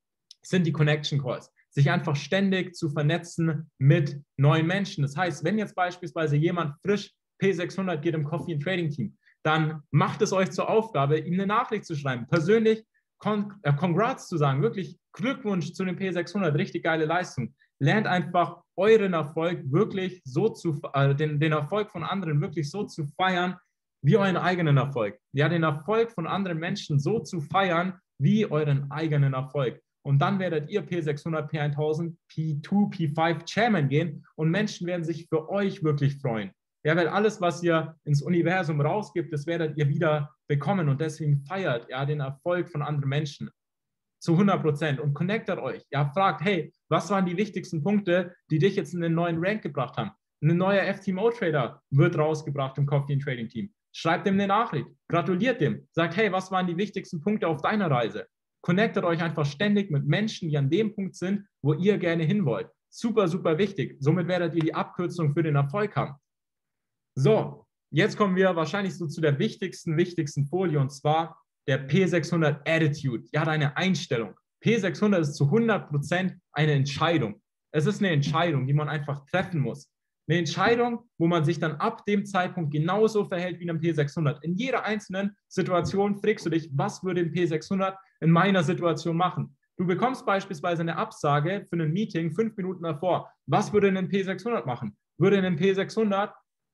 [0.42, 1.52] sind die Connection Calls.
[1.70, 5.02] Sich einfach ständig zu vernetzen mit neuen Menschen.
[5.02, 7.12] Das heißt, wenn jetzt beispielsweise jemand frisch
[7.42, 11.46] P600 geht im Coffee and Trading Team, dann macht es euch zur Aufgabe, ihm eine
[11.46, 12.84] Nachricht zu schreiben, persönlich
[13.24, 17.54] äh, Congrats zu sagen, wirklich Glückwunsch zu dem P600, richtig geile Leistung.
[17.78, 22.84] Lernt einfach euren Erfolg wirklich so zu, äh, den, den Erfolg von anderen wirklich so
[22.84, 23.56] zu feiern,
[24.02, 25.18] wie euren eigenen Erfolg.
[25.32, 29.80] Ja, den Erfolg von anderen Menschen so zu feiern, wie euren eigenen Erfolg.
[30.04, 35.48] Und dann werdet ihr P600, P1000, P2, P5 Chairman gehen und Menschen werden sich für
[35.48, 36.50] euch wirklich freuen.
[36.84, 41.44] Ja, weil alles, was ihr ins Universum rausgibt, das werdet ihr wieder bekommen und deswegen
[41.46, 43.50] feiert ja den Erfolg von anderen Menschen
[44.20, 45.84] zu 100 Prozent und connectet euch.
[45.90, 49.62] Ja, fragt, hey, was waren die wichtigsten Punkte, die dich jetzt in den neuen Rank
[49.62, 50.12] gebracht haben?
[50.42, 53.72] Ein neuer FTMO-Trader wird rausgebracht im Coffee and Trading Team.
[53.94, 57.90] Schreibt ihm eine Nachricht, gratuliert dem, sagt, hey, was waren die wichtigsten Punkte auf deiner
[57.90, 58.26] Reise?
[58.62, 62.44] Connectet euch einfach ständig mit Menschen, die an dem Punkt sind, wo ihr gerne hin
[62.44, 62.68] wollt.
[62.90, 63.96] Super, super wichtig.
[64.00, 66.14] Somit werdet ihr die Abkürzung für den Erfolg haben.
[67.14, 72.60] So, jetzt kommen wir wahrscheinlich so zu der wichtigsten, wichtigsten Folie und zwar der P600
[72.66, 73.24] Attitude.
[73.32, 74.34] Ja, deine Einstellung.
[74.64, 77.40] P600 ist zu 100% eine Entscheidung.
[77.70, 79.90] Es ist eine Entscheidung, die man einfach treffen muss.
[80.28, 84.42] Eine Entscheidung, wo man sich dann ab dem Zeitpunkt genauso verhält wie in einem P600.
[84.42, 89.56] In jeder einzelnen Situation fragst du dich, was würde ein P600 in meiner Situation machen?
[89.76, 93.30] Du bekommst beispielsweise eine Absage für ein Meeting fünf Minuten davor.
[93.46, 94.96] Was würde ein P600 machen?
[95.18, 96.32] Würde ein P600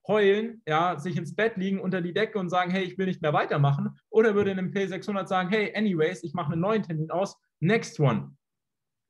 [0.08, 3.22] heulen, ja, sich ins Bett liegen unter die Decke und sagen, hey, ich will nicht
[3.22, 3.90] mehr weitermachen?
[4.10, 8.00] Oder würde in einem P600 sagen, hey, anyways, ich mache einen neuen Termin aus, next
[8.00, 8.34] one.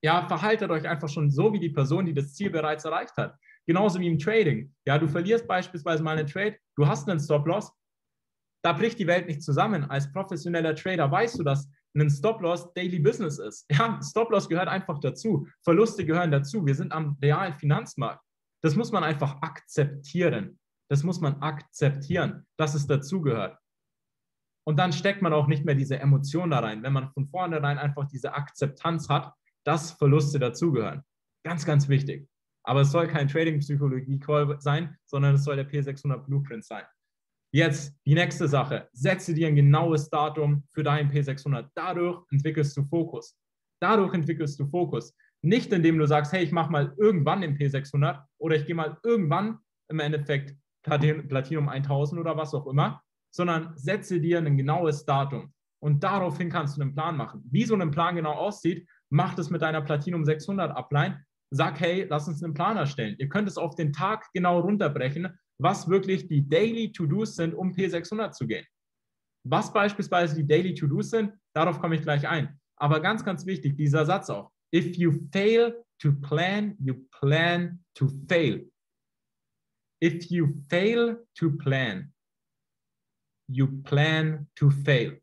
[0.03, 3.37] Ja, verhaltet euch einfach schon so wie die Person, die das Ziel bereits erreicht hat.
[3.67, 4.75] Genauso wie im Trading.
[4.87, 7.73] Ja, du verlierst beispielsweise mal einen Trade, du hast einen Stop-Loss,
[8.63, 9.85] da bricht die Welt nicht zusammen.
[9.85, 13.67] Als professioneller Trader weißt du, dass ein Stop-Loss Daily Business ist.
[13.71, 15.47] Ja, Stop-Loss gehört einfach dazu.
[15.63, 16.65] Verluste gehören dazu.
[16.65, 18.23] Wir sind am realen Finanzmarkt.
[18.63, 20.58] Das muss man einfach akzeptieren.
[20.91, 23.59] Das muss man akzeptieren, dass es dazugehört.
[24.67, 27.79] Und dann steckt man auch nicht mehr diese Emotion da rein, wenn man von vornherein
[27.79, 29.33] einfach diese Akzeptanz hat,
[29.65, 31.03] dass Verluste dazugehören.
[31.45, 32.29] Ganz, ganz wichtig.
[32.65, 36.85] Aber es soll kein Trading-Psychologie-Call sein, sondern es soll der P600 Blueprint sein.
[37.51, 38.89] Jetzt die nächste Sache.
[38.93, 41.71] Setze dir ein genaues Datum für deinen P600.
[41.75, 43.39] Dadurch entwickelst du Fokus.
[43.81, 45.15] Dadurch entwickelst du Fokus.
[45.43, 48.99] Nicht indem du sagst, hey, ich mache mal irgendwann den P600 oder ich gehe mal
[49.03, 50.55] irgendwann im Endeffekt
[50.89, 55.53] Platinum 1000 oder was auch immer, sondern setze dir ein genaues Datum.
[55.81, 57.45] Und daraufhin kannst du einen Plan machen.
[57.51, 61.25] Wie so ein Plan genau aussieht, mach das mit deiner Platinum 600 Upline.
[61.51, 63.17] Sag, hey, lass uns einen Plan erstellen.
[63.19, 67.73] Ihr könnt es auf den Tag genau runterbrechen, was wirklich die Daily To-Dos sind, um
[67.73, 68.65] P600 zu gehen.
[69.45, 72.59] Was beispielsweise die Daily To-Dos sind, darauf komme ich gleich ein.
[72.77, 74.51] Aber ganz, ganz wichtig, dieser Satz auch.
[74.75, 78.71] If you fail to plan, you plan to fail.
[80.03, 82.13] If you fail to plan,
[83.49, 85.21] you plan to fail.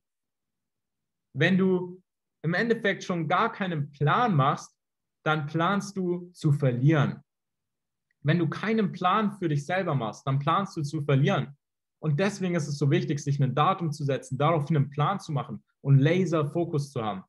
[1.33, 2.01] Wenn du
[2.43, 4.75] im Endeffekt schon gar keinen Plan machst,
[5.25, 7.21] dann planst du zu verlieren.
[8.21, 11.55] Wenn du keinen Plan für dich selber machst, dann planst du zu verlieren.
[11.99, 15.31] Und deswegen ist es so wichtig, sich ein Datum zu setzen, daraufhin einen Plan zu
[15.31, 17.23] machen und Laser-Fokus zu haben.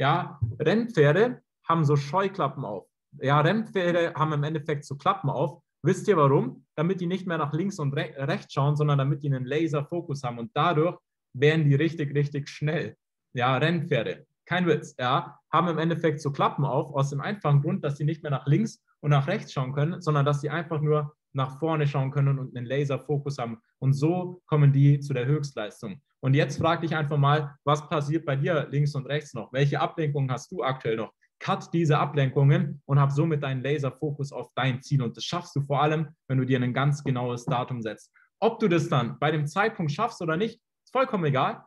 [0.00, 2.88] Ja, Rennpferde haben so Scheuklappen auf.
[3.20, 6.64] Ja, Rennpferde haben im Endeffekt so Klappen auf, Wisst ihr warum?
[6.76, 10.22] Damit die nicht mehr nach links und re rechts schauen, sondern damit die einen Laserfokus
[10.22, 10.38] haben.
[10.38, 10.98] Und dadurch
[11.32, 12.96] werden die richtig, richtig schnell.
[13.32, 14.26] Ja, Rennpferde.
[14.44, 14.94] Kein Witz.
[14.98, 18.32] Ja, haben im Endeffekt so Klappen auf, aus dem einfachen Grund, dass sie nicht mehr
[18.32, 22.10] nach links und nach rechts schauen können, sondern dass sie einfach nur nach vorne schauen
[22.10, 23.58] können und einen Laserfokus haben.
[23.78, 26.02] Und so kommen die zu der Höchstleistung.
[26.20, 29.52] Und jetzt frage dich einfach mal, was passiert bei dir links und rechts noch?
[29.52, 31.12] Welche Ablenkungen hast du aktuell noch?
[31.40, 35.02] Cut diese Ablenkungen und hab somit deinen Laserfokus auf dein Ziel.
[35.02, 38.12] Und das schaffst du vor allem, wenn du dir ein ganz genaues Datum setzt.
[38.40, 41.64] Ob du das dann bei dem Zeitpunkt schaffst oder nicht, ist vollkommen egal.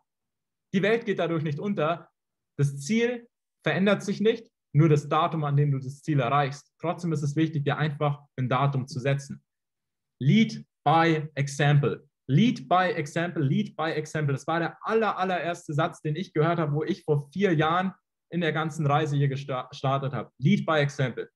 [0.74, 2.10] Die Welt geht dadurch nicht unter.
[2.58, 3.28] Das Ziel
[3.64, 6.74] verändert sich nicht, nur das Datum, an dem du das Ziel erreichst.
[6.80, 9.44] Trotzdem ist es wichtig, dir einfach ein Datum zu setzen.
[10.20, 12.08] Lead by example.
[12.28, 14.34] Lead by Example, Lead by Example.
[14.34, 17.94] Das war der aller, allererste Satz, den ich gehört habe, wo ich vor vier Jahren
[18.34, 20.32] in der ganzen Reise hier gestartet habe.
[20.40, 21.30] Lead by Example.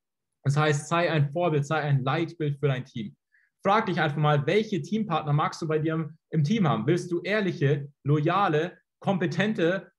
[0.44, 3.16] Das heißt, sei ein Vorbild, sei ein Leitbild für dein Team.
[3.64, 6.88] Frag dich einfach mal, welche Teampartner magst du bei dir im, Team haben?
[6.88, 9.92] Willst du ehrliche, loyale, kompetente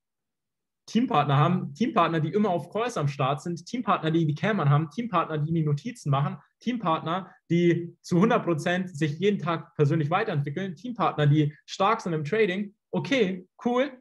[0.86, 4.90] Teampartner haben, Teampartner, die immer auf Calls am Start sind, Teampartner, die die Cameron haben,
[4.90, 10.74] Teampartner, die die Notizen machen, Teampartner, die zu 100 Prozent sich jeden Tag persönlich weiterentwickeln,
[10.74, 12.74] Teampartner, die stark sind im Trading.
[12.90, 14.00] Okay, cool.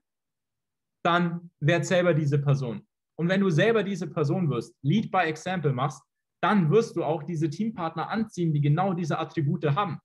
[1.04, 2.87] Dann werd selber diese Person.
[3.20, 6.02] Und wenn du selber diese Person wirst, Lead by Example machst,
[6.42, 10.00] dann wirst du auch diese Teampartner anziehen, die genau diese Attribute haben.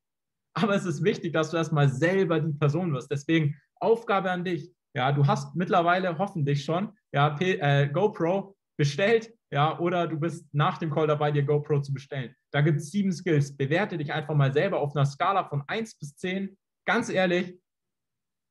[0.54, 3.10] Aber es ist wichtig, dass du erstmal selber die Person wirst.
[3.10, 4.70] Deswegen Aufgabe an dich.
[4.94, 10.46] Ja, du hast mittlerweile hoffentlich schon ja, P äh, GoPro bestellt, ja, oder du bist
[10.54, 12.34] nach dem Call dabei, dir GoPro zu bestellen.
[12.52, 13.56] Da gibt es sieben Skills.
[13.56, 16.56] Bewerte dich einfach mal selber auf einer Skala von 1 bis 10.
[16.86, 17.58] Ganz ehrlich,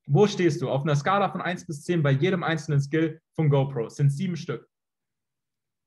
[0.07, 0.69] wo stehst du?
[0.69, 3.87] Auf einer Skala von 1 bis 10 bei jedem einzelnen Skill von GoPro.
[3.87, 4.67] Es sind sieben Stück.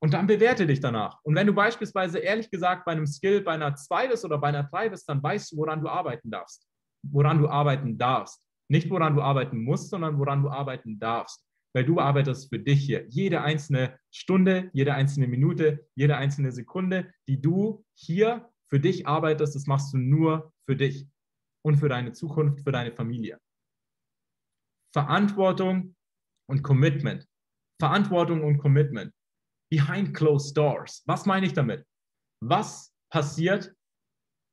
[0.01, 1.19] Und dann bewerte dich danach.
[1.23, 4.49] Und wenn du beispielsweise ehrlich gesagt bei einem Skill bei einer 2 bist oder bei
[4.49, 6.67] einer 3 bist, dann weißt du, woran du arbeiten darfst.
[7.11, 8.43] Woran du arbeiten darfst.
[8.69, 11.47] Nicht woran du arbeiten musst, sondern woran du arbeiten darfst.
[11.75, 13.07] Weil du arbeitest für dich hier.
[13.09, 19.55] Jede einzelne Stunde, jede einzelne Minute, jede einzelne Sekunde, die du hier für dich arbeitest,
[19.55, 21.09] das machst du nur für dich
[21.63, 23.39] und für deine Zukunft, für deine Familie.
[24.95, 25.95] Verantwortung
[26.49, 27.27] und Commitment.
[27.81, 29.13] Verantwortung und Commitment.
[29.71, 31.03] Behind closed doors.
[31.07, 31.85] Was meine ich damit?
[32.41, 33.75] Was passiert,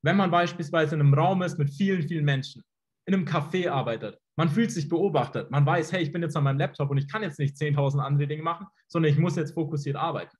[0.04, 2.64] wenn man beispielsweise in einem Raum ist mit vielen, vielen Menschen?
[3.06, 4.20] in einem Café arbeitet.
[4.38, 5.52] Man fühlt sich beobachtet.
[5.52, 8.00] Man weiß, hey, ich bin jetzt an meinem Laptop und ich kann jetzt nicht 10.000
[8.00, 10.36] andere Dinge machen, sondern ich muss jetzt fokussiert arbeiten.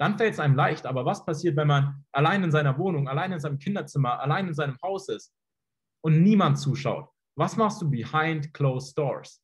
[0.00, 0.86] Dann fällt es einem leicht.
[0.86, 4.54] Aber was passiert, wenn man allein in seiner Wohnung, allein in seinem Kinderzimmer, allein in
[4.54, 5.32] seinem Haus ist
[6.02, 7.08] und niemand zuschaut?
[7.38, 9.40] Was machst du behind closed doors?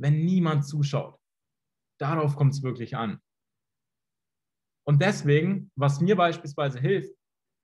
[0.00, 1.16] Wenn niemand zuschaut.
[2.00, 3.20] Darauf kommt es wirklich an.
[4.84, 7.14] Und deswegen, was mir beispielsweise hilft,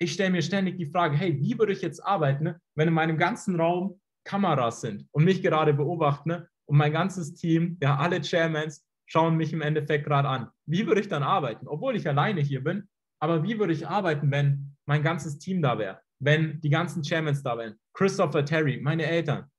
[0.01, 3.19] ich stelle mir ständig die Frage, hey, wie würde ich jetzt arbeiten, wenn in meinem
[3.19, 8.87] ganzen Raum Kameras sind und mich gerade beobachten und mein ganzes Team, ja, alle Chairmans
[9.07, 10.49] schauen mich im Endeffekt gerade an.
[10.65, 12.89] Wie würde ich dann arbeiten, obwohl ich alleine hier bin?
[13.19, 17.43] Aber wie würde ich arbeiten, wenn mein ganzes Team da wäre, wenn die ganzen Chairmans
[17.43, 19.51] da wären, Christopher Terry, meine Eltern?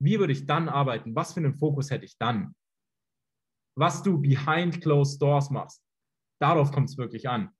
[0.00, 1.14] Wie würde ich dann arbeiten?
[1.14, 2.54] Was für einen Fokus hätte ich dann?
[3.76, 5.82] Was du behind closed doors machst,
[6.40, 7.50] darauf kommt es wirklich an.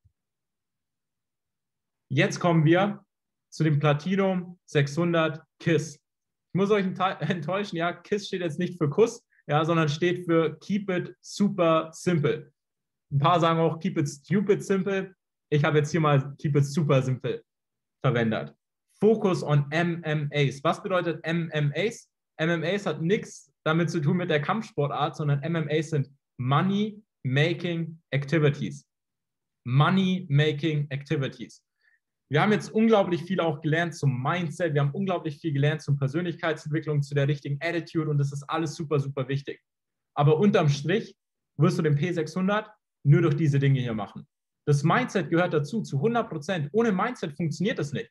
[2.11, 3.05] Jetzt kommen wir
[3.51, 5.95] zu dem Platinum 600 KISS.
[5.95, 6.85] Ich muss euch
[7.20, 11.91] enttäuschen, ja, KISS steht jetzt nicht für Kuss, ja, sondern steht für Keep it super
[11.93, 12.53] simple.
[13.12, 15.14] Ein paar sagen auch Keep it stupid simple.
[15.51, 17.45] Ich habe jetzt hier mal Keep it super simple
[18.05, 18.55] verwendet.
[19.00, 20.62] Focus on MMAs.
[20.62, 22.11] Was bedeutet MMAs?
[22.38, 28.86] MMAs hat nichts damit zu tun mit der Kampfsportart, sondern MMAs sind Money Making Activities.
[29.66, 31.64] Money Making Activities.
[32.30, 35.96] Wir haben jetzt unglaublich viel auch gelernt zum Mindset, wir haben unglaublich viel gelernt zum
[35.96, 39.62] Persönlichkeitsentwicklung, zu der richtigen Attitude und das ist alles super, super wichtig.
[40.14, 41.16] Aber unterm Strich
[41.57, 42.66] wirst du den P600
[43.07, 44.26] nur durch diese Dinge hier machen.
[44.66, 46.68] Das Mindset gehört dazu, zu 100 Prozent.
[46.72, 48.10] Ohne Mindset funktioniert es nicht.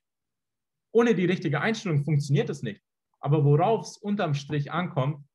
[0.94, 2.82] Ohne die richtige Einstellung funktioniert es nicht.
[3.20, 5.26] Aber worauf es unterm Strich ankommt,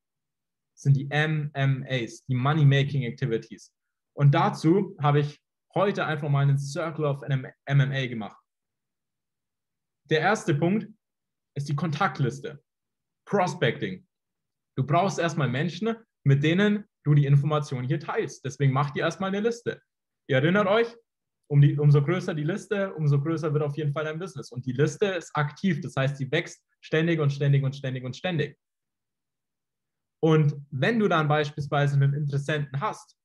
[0.76, 3.74] sind die MMAs, die Money Making Activities.
[4.14, 5.42] Und dazu habe ich
[5.74, 8.40] heute einfach mal einen Circle of MMA gemacht.
[10.04, 10.88] Der erste Punkt
[11.56, 12.62] ist die Kontaktliste.
[13.26, 14.06] Prospecting.
[14.76, 18.44] Du brauchst erstmal Menschen, mit denen du die Informationen hier teilst.
[18.44, 19.82] Deswegen macht ihr erstmal eine Liste.
[20.28, 20.94] Ihr erinnert euch,
[21.51, 24.53] um die, umso größer die Liste, umso größer wird auf jeden Fall dein Business.
[24.53, 28.16] Und die Liste ist aktiv, das heißt, sie wächst ständig und ständig und ständig und
[28.16, 28.59] ständig.
[30.20, 33.16] Und wenn du dann beispielsweise einen Interessenten hast,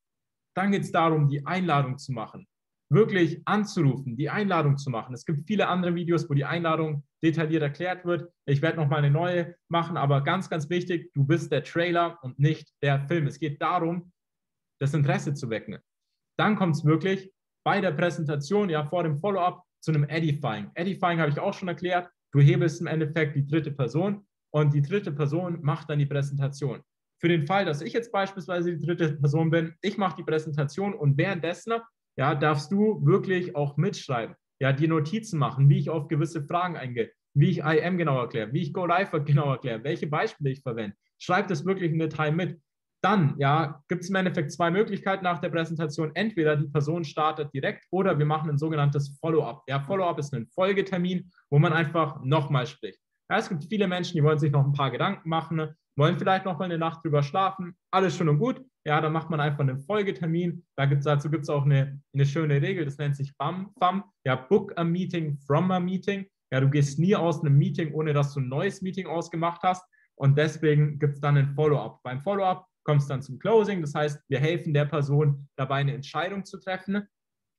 [0.55, 2.47] dann geht es darum, die Einladung zu machen
[2.93, 5.13] wirklich anzurufen, die Einladung zu machen.
[5.13, 8.31] Es gibt viele andere Videos, wo die Einladung detailliert erklärt wird.
[8.45, 12.19] Ich werde noch mal eine neue machen, aber ganz, ganz wichtig, du bist der Trailer
[12.21, 13.27] und nicht der Film.
[13.27, 14.11] Es geht darum,
[14.79, 15.79] das Interesse zu wecken.
[16.37, 17.31] Dann kommt es wirklich
[17.63, 20.71] bei der Präsentation, ja, vor dem Follow-up zu einem Edifying.
[20.75, 22.09] Edifying habe ich auch schon erklärt.
[22.31, 26.81] Du hebelst im Endeffekt die dritte Person und die dritte Person macht dann die Präsentation.
[27.19, 30.93] Für den Fall, dass ich jetzt beispielsweise die dritte Person bin, ich mache die Präsentation
[30.93, 31.73] und währenddessen
[32.17, 36.75] ja, darfst du wirklich auch mitschreiben, ja, die Notizen machen, wie ich auf gewisse Fragen
[36.75, 40.61] eingehe, wie ich IM genau erkläre, wie ich Go Live genau erkläre, welche Beispiele ich
[40.61, 40.95] verwende.
[41.17, 42.59] Schreib das wirklich im Detail mit.
[43.03, 46.11] Dann, ja, gibt es im Endeffekt zwei Möglichkeiten nach der Präsentation.
[46.15, 49.63] Entweder die Person startet direkt oder wir machen ein sogenanntes Follow-up.
[49.67, 52.99] Ja, Follow-up ist ein Folgetermin, wo man einfach nochmal spricht.
[53.29, 56.45] Ja, es gibt viele Menschen, die wollen sich noch ein paar Gedanken machen, wollen vielleicht
[56.45, 58.61] noch mal eine Nacht drüber schlafen, alles schön und gut.
[58.85, 60.65] Ja, dann macht man einfach einen Folgetermin.
[60.77, 64.05] Da gibt's, dazu gibt es auch eine, eine schöne Regel, das nennt sich BAM, FAM.
[64.25, 66.25] Ja, Book a Meeting from a Meeting.
[66.53, 69.83] Ja, du gehst nie aus einem Meeting, ohne dass du ein neues Meeting ausgemacht hast.
[70.15, 72.01] Und deswegen gibt es dann ein Follow-up.
[72.03, 73.81] Beim Follow-up kommt es dann zum Closing.
[73.81, 77.07] Das heißt, wir helfen der Person dabei, eine Entscheidung zu treffen.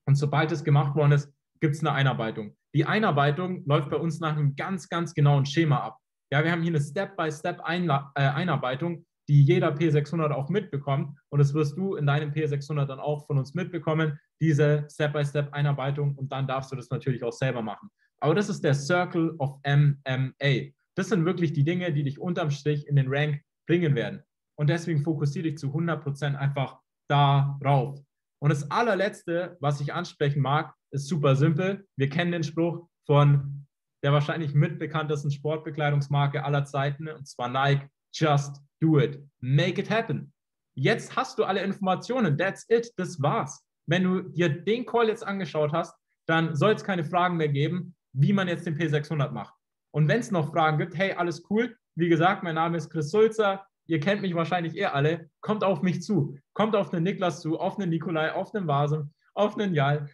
[0.06, 2.54] Und sobald es gemacht worden ist, gibt es eine Einarbeitung.
[2.74, 5.98] Die Einarbeitung läuft bei uns nach einem ganz, ganz genauen Schema ab.
[6.32, 11.16] Ja, wir haben hier eine Step-by-Step-Einarbeitung, äh, die jeder P600 auch mitbekommt.
[11.30, 16.16] Und das wirst du in deinem P600 dann auch von uns mitbekommen, diese Step-by-Step-Einarbeitung.
[16.16, 17.88] Und dann darfst du das natürlich auch selber machen.
[18.20, 20.72] Aber das ist der Circle of MMA.
[20.96, 24.22] Das sind wirklich die Dinge, die dich unterm Strich in den Rank bringen werden.
[24.58, 26.78] Und deswegen fokussiere dich zu 100% einfach
[27.08, 28.00] darauf.
[28.40, 31.86] Und das allerletzte, was ich ansprechen mag, ist super simpel.
[31.96, 33.66] Wir kennen den Spruch von
[34.04, 40.32] der wahrscheinlich mitbekanntesten Sportbekleidungsmarke aller Zeiten, und zwar Nike, just do it, make it happen.
[40.76, 43.64] Jetzt hast du alle Informationen, that's it, das war's.
[43.88, 45.94] Wenn du dir den Call jetzt angeschaut hast,
[46.26, 49.54] dann soll es keine Fragen mehr geben, wie man jetzt den P600 macht.
[49.94, 51.76] Und wenn es noch Fragen gibt, hey, alles cool.
[51.96, 53.64] Wie gesagt, mein Name ist Chris Sulzer.
[53.86, 55.28] Ihr kennt mich wahrscheinlich eh alle.
[55.40, 56.38] Kommt auf mich zu.
[56.54, 60.08] Kommt auf den Niklas zu, auf den Nikolai, auf den Vasem, auf den Jal,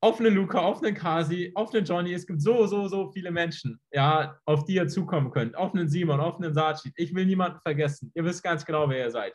[0.00, 2.12] auf den Luca, auf den Kasi, auf den Johnny.
[2.12, 5.56] Es gibt so, so, so viele Menschen, ja, auf die ihr zukommen könnt.
[5.56, 6.92] Auf den Simon, auf den Sachi.
[6.96, 8.12] Ich will niemanden vergessen.
[8.14, 9.34] Ihr wisst ganz genau, wer ihr seid.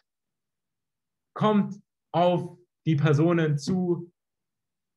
[1.36, 1.76] Kommt
[2.12, 4.12] auf die Personen zu,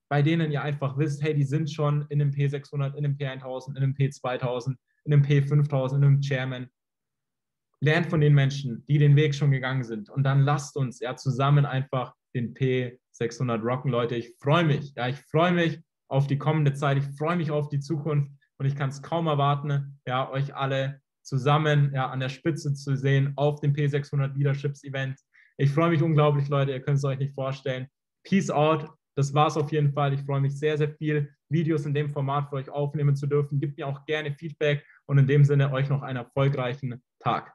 [0.09, 3.77] bei denen ihr einfach wisst, hey, die sind schon in dem P600, in dem P1000,
[3.77, 6.69] in dem P2000, in dem P5000, in dem Chairman.
[7.81, 10.09] Lernt von den Menschen, die den Weg schon gegangen sind.
[10.09, 14.15] Und dann lasst uns ja zusammen einfach den P600 rocken, Leute.
[14.15, 14.95] Ich freue mich.
[14.95, 16.99] Ja, ich freue mich auf die kommende Zeit.
[16.99, 18.31] Ich freue mich auf die Zukunft.
[18.59, 22.97] Und ich kann es kaum erwarten, ja, euch alle zusammen ja, an der Spitze zu
[22.97, 25.19] sehen auf dem P600 Leaderships Event.
[25.59, 26.73] Ich freue mich unglaublich, Leute.
[26.73, 27.89] Ihr könnt es euch nicht vorstellen.
[28.25, 30.13] Peace out das war es auf jeden Fall.
[30.13, 33.59] Ich freue mich sehr, sehr viel, Videos in dem Format für euch aufnehmen zu dürfen.
[33.61, 37.55] Gebt mir auch gerne Feedback und in dem Sinne euch noch einen erfolgreichen Tag.